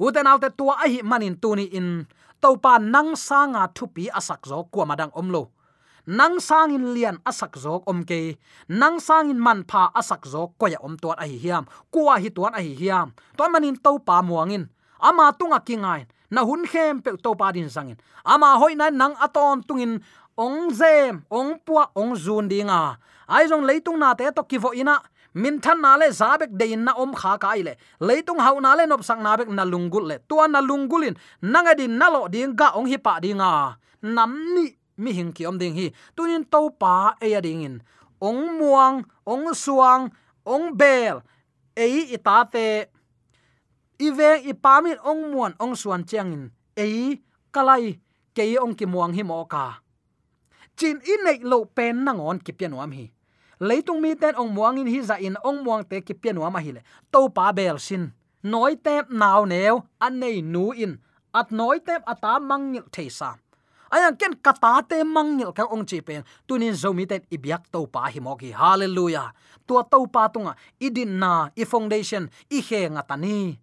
Uten 0.00 0.26
autte 0.30 0.48
tua 0.58 0.74
a 0.84 0.86
hi 0.88 1.00
manin 1.02 1.36
tu 1.42 1.56
ni 1.56 1.64
in. 1.78 2.06
To 2.42 2.56
pa 2.56 2.78
nang 2.78 3.16
sanga 3.16 3.62
thupi 3.76 4.04
asak 4.18 4.42
zo 4.50 4.58
kwa 4.72 4.84
madang 4.90 5.12
omlo 5.20 5.44
nang 6.06 6.40
sang 6.40 6.74
in 6.74 6.90
lian 6.94 7.16
asak 7.28 7.54
zok 7.54 7.82
om 7.86 8.02
ke. 8.02 8.34
Nang 8.68 8.98
sang 8.98 9.30
in 9.30 9.38
man 9.38 9.62
pha 9.70 9.92
asak 9.94 10.26
zok 10.32 10.50
ko 10.58 10.66
ya 10.66 10.78
om 10.82 10.96
tuat 10.96 11.18
a 11.22 11.26
hi 11.30 11.36
hiam. 11.38 11.64
Kwa 11.92 12.18
hi 12.18 12.30
tuan 12.36 12.54
a 12.58 12.60
hi 12.66 12.72
hiam. 12.74 13.12
To 13.36 13.44
manin 13.52 13.76
to 13.84 13.92
pa 14.06 14.22
muangin 14.22 14.64
ama 15.00 15.32
tunga 15.32 15.60
kingai 15.60 16.06
na 16.30 16.44
hun 16.44 16.62
khem 16.68 17.00
pe 17.02 17.16
to 17.16 17.34
pa 17.34 17.50
din 17.52 17.68
sangin 17.72 17.96
ama 18.24 18.60
hoi 18.60 18.74
na 18.76 18.90
nang 18.90 19.16
aton 19.16 19.64
tungin 19.64 20.04
ong 20.40 20.72
zem 20.72 21.20
ong 21.28 21.60
puwa 21.60 21.92
ong 21.92 22.16
zun 22.16 22.48
dinga 22.48 22.96
ai 23.28 23.44
jong 23.44 23.68
leitung 23.68 24.00
na 24.00 24.16
te 24.16 24.24
to 24.32 24.42
kivo 24.48 24.72
ina 24.72 24.96
min 25.36 25.60
than 25.60 25.78
na 25.84 26.00
le 26.00 26.08
zabek 26.10 26.50
de 26.60 26.76
na 26.76 26.92
om 26.96 27.12
kha 27.20 27.36
ka 27.42 27.54
ile 27.60 27.76
leitung 28.00 28.40
hau 28.40 28.56
na 28.64 28.74
le 28.78 28.88
nop 28.88 29.02
sang 29.08 29.22
na 29.22 29.36
bek 29.38 29.50
na 29.52 29.64
lungul 29.72 30.04
le 30.10 30.16
tua 30.28 30.48
na 30.48 30.60
lungulin 30.68 31.14
nanga 31.52 31.74
din 31.76 31.92
na 32.00 32.06
lo 32.14 32.26
ding 32.32 32.56
ga 32.56 32.72
ong 32.78 32.88
hi 32.90 32.98
pa 32.98 33.20
dinga 33.22 33.76
nam 34.02 34.32
ni 34.54 34.64
mi 35.00 35.10
hing 35.16 35.32
ki 35.32 35.46
om 35.48 35.56
ding 35.56 35.74
hi. 35.78 35.88
Tunin 36.16 36.44
to 36.52 36.60
pa 36.80 37.16
e 37.20 37.32
ya 37.32 37.40
ding 37.40 37.62
in 37.68 37.76
ong 38.20 38.58
muang 38.58 38.96
ong 39.24 39.54
suang 39.54 40.12
ong 40.44 40.76
bel 40.76 41.22
ei 41.76 42.12
itate 42.16 42.90
iveng 43.96 44.44
ipamit 44.50 44.98
ong 45.04 45.32
muan 45.32 45.52
ong 45.62 45.76
suan 45.76 46.02
chiangin 46.08 46.52
ei 46.76 47.22
kalai 47.54 48.00
ke 48.34 48.44
ong 48.58 48.74
ki 48.74 48.86
muang 48.88 49.12
hi 49.16 49.22
mo 49.22 49.44
ka 49.46 49.80
chin 50.80 50.96
in 51.12 51.20
nei 51.28 51.38
lo 51.44 51.58
pen 51.76 52.04
na 52.04 52.12
ngon 52.16 52.40
ki 52.44 52.52
pian 52.58 52.72
wam 52.78 52.92
hi. 52.96 53.06
Leitung 53.60 54.00
mi 54.00 54.16
ten 54.16 54.34
ong 54.40 54.52
muang 54.56 54.80
in 54.80 54.88
hi 54.88 55.00
za 55.04 55.16
in 55.20 55.36
ong 55.44 55.60
muang 55.64 55.84
te 55.84 56.00
ki 56.00 56.14
pian 56.22 56.40
wam 56.40 56.56
hi 56.64 56.72
le. 56.76 56.80
To 57.12 57.28
pa 57.28 57.52
bel 57.52 57.76
sin. 57.86 58.12
Noi 58.42 58.72
tep 58.86 59.12
naw 59.12 59.44
neu, 59.44 59.84
an 60.00 60.12
nei 60.22 60.40
nu 60.40 60.72
in. 60.72 60.96
At 61.36 61.52
noi 61.52 61.78
tep 61.84 62.02
ata 62.12 62.40
mangil 62.40 62.88
theisa 62.94 63.36
ayang 63.90 64.14
ken 64.14 64.38
kata 64.38 64.86
te 64.86 65.02
mangil 65.02 65.50
ka 65.52 65.66
ong 65.66 65.84
chi 65.84 65.98
pen. 66.00 66.22
Tunin 66.46 66.74
zomi 66.74 67.04
ten 67.10 67.20
ibyak 67.28 67.68
to 67.74 67.84
pa 67.90 68.06
hi 68.08 68.20
mo 68.22 68.38
ki 68.40 68.54
hallelujah. 68.54 69.34
Tua 69.66 69.82
to 69.84 70.06
pa 70.06 70.30
tunga. 70.32 70.54
Idin 70.80 71.18
na, 71.18 71.50
i 71.58 71.64
foundation, 71.66 72.30
i 72.50 72.58
he 72.62 72.80
ngatani 72.88 73.58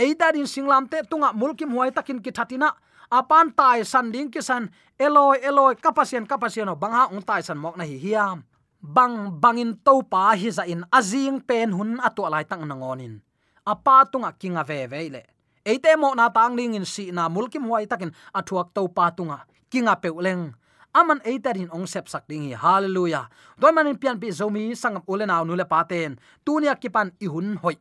eita 0.00 0.32
din 0.32 0.48
singlam 0.48 0.88
te 0.88 1.04
tunga 1.04 1.32
mulkim 1.36 1.76
huai 1.76 1.92
takin 1.92 2.24
ki 2.24 2.32
thatina 2.32 2.72
apan 3.10 3.50
tai 3.50 3.82
san 3.82 4.14
ding 4.14 4.30
ki 4.30 4.40
san, 4.40 4.70
eloi 4.98 5.42
eloi 5.42 5.74
kapasian 5.74 6.24
kapasian 6.26 6.70
bang 6.78 6.94
ha 6.94 7.10
ung 7.10 7.22
tai 7.22 7.42
san 7.42 7.58
mok 7.58 7.76
na 7.76 7.84
hi 7.84 7.98
hiam. 7.98 8.46
Bang, 8.80 9.28
bangin 9.36 9.76
to 9.84 10.00
pa 10.00 10.32
hi 10.32 10.48
za 10.48 10.64
in 10.64 10.88
azing 10.88 11.44
pen 11.44 11.68
hun 11.76 12.00
atu 12.00 12.24
lai 12.30 12.48
tang 12.48 12.64
nangonin 12.64 13.20
apa 13.66 14.08
tunga 14.08 14.32
kinga 14.32 14.64
ve 14.64 14.86
ve 14.88 15.10
le. 15.10 15.22
Eite 15.66 15.92
mo 16.00 16.14
na 16.16 16.32
tang 16.32 16.56
ding 16.56 16.74
in 16.74 16.88
si 16.88 17.12
na 17.12 17.28
mulkim 17.28 17.68
huai 17.68 17.84
takin 17.84 18.10
athuak 18.32 18.72
to 18.72 18.88
pa 18.88 19.12
tunga, 19.12 19.44
kinga 19.68 20.00
peuleng 20.00 20.56
aman 20.96 21.20
eitarin 21.22 21.70
ong 21.70 21.86
sep 21.86 22.08
sak 22.08 22.24
ding 22.26 22.50
hi. 22.50 22.56
Hallelujah. 22.56 23.28
Doi 23.60 23.70
manin 23.70 24.00
pian 24.00 24.18
pi 24.18 24.32
zomi 24.32 24.72
sangam 24.74 25.04
ulenaw 25.06 25.44
nule 25.44 25.68
paten 25.68 26.16
tunia 26.42 26.74
kipan 26.74 27.12
ihun 27.20 27.60
hoi 27.62 27.76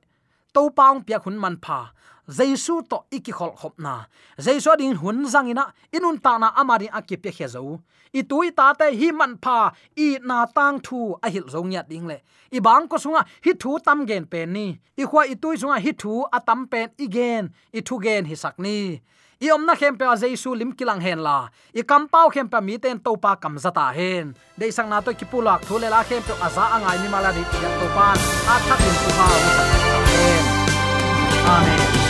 to 0.53 0.69
paung 0.77 1.05
pia 1.05 1.19
khun 1.19 1.38
man 1.43 1.57
pha. 1.65 1.79
Jaisu 2.38 2.75
to 2.89 2.97
iki 3.12 3.31
khol 3.31 3.53
khop 3.59 3.73
na. 3.79 4.05
Jaisu 4.38 4.77
ding 4.77 4.95
hun 5.01 5.25
zangina 5.25 5.65
inun 5.95 6.17
ta 6.21 6.38
na 6.38 6.47
amari 6.59 6.88
akipya 6.88 7.31
khe 7.38 7.47
zo 7.47 7.79
i 8.13 8.21
tui 8.29 8.51
ta 8.51 8.73
te 8.73 8.89
hi 8.99 9.12
man 9.12 9.38
pha, 9.43 9.71
i 10.05 10.07
na 10.29 10.45
tang 10.55 10.79
thu 10.85 10.99
a 11.25 11.29
hil 11.29 11.45
zong 11.53 11.73
ya 11.73 11.81
ding 11.89 12.07
le. 12.07 12.17
I 12.51 12.59
bang 12.59 12.88
ko 12.88 12.97
sunga, 12.97 13.21
hi 13.45 13.53
thu 13.62 13.77
tam 13.85 14.05
gen 14.09 14.25
pe 14.31 14.45
ni. 14.45 14.65
I 14.97 15.03
khwa 15.09 15.21
i 15.33 15.35
tui 15.35 15.55
sunga, 15.62 15.77
hi 15.85 15.91
thu 16.01 16.13
a 16.31 16.39
tam 16.47 16.67
pen 16.71 16.89
i 16.97 17.07
gen. 17.15 17.53
I 17.73 17.81
thu 17.81 17.99
gen 18.05 18.25
hi 18.25 18.35
sak 18.35 18.59
ni. 18.65 19.01
I 19.41 19.51
om 19.55 19.65
na 19.65 19.75
khem 19.75 19.95
pe 19.99 20.05
a 20.05 20.15
jaisu 20.21 20.55
lim 20.59 20.71
kilang 20.77 21.01
hen 21.05 21.19
la. 21.27 21.38
I 21.79 21.81
kam 21.89 22.07
pau 22.13 22.27
khem 22.29 22.47
pe 22.49 22.59
mi 22.62 22.77
ten 22.77 22.99
to 23.05 23.15
pa 23.23 23.35
kam 23.35 23.57
zata 23.57 23.85
hen. 23.97 24.35
De 24.59 24.71
sang 24.71 24.89
na 24.89 25.01
to 25.01 25.13
ki 25.13 25.25
pulak 25.31 25.62
thule 25.67 25.88
la 25.89 26.03
khem 26.03 26.21
pe 26.27 26.33
aza 26.45 26.65
angai 26.75 26.97
ni 27.01 27.07
mala 27.13 27.31
ni 27.38 27.43
ya 27.63 27.69
to 27.79 27.88
pa 27.95 28.07
a 28.53 28.55
thak 28.67 28.81
in 28.88 28.95
tu 29.01 29.09
ha 29.19 29.88
hen 30.19 30.45
amen 31.55 32.09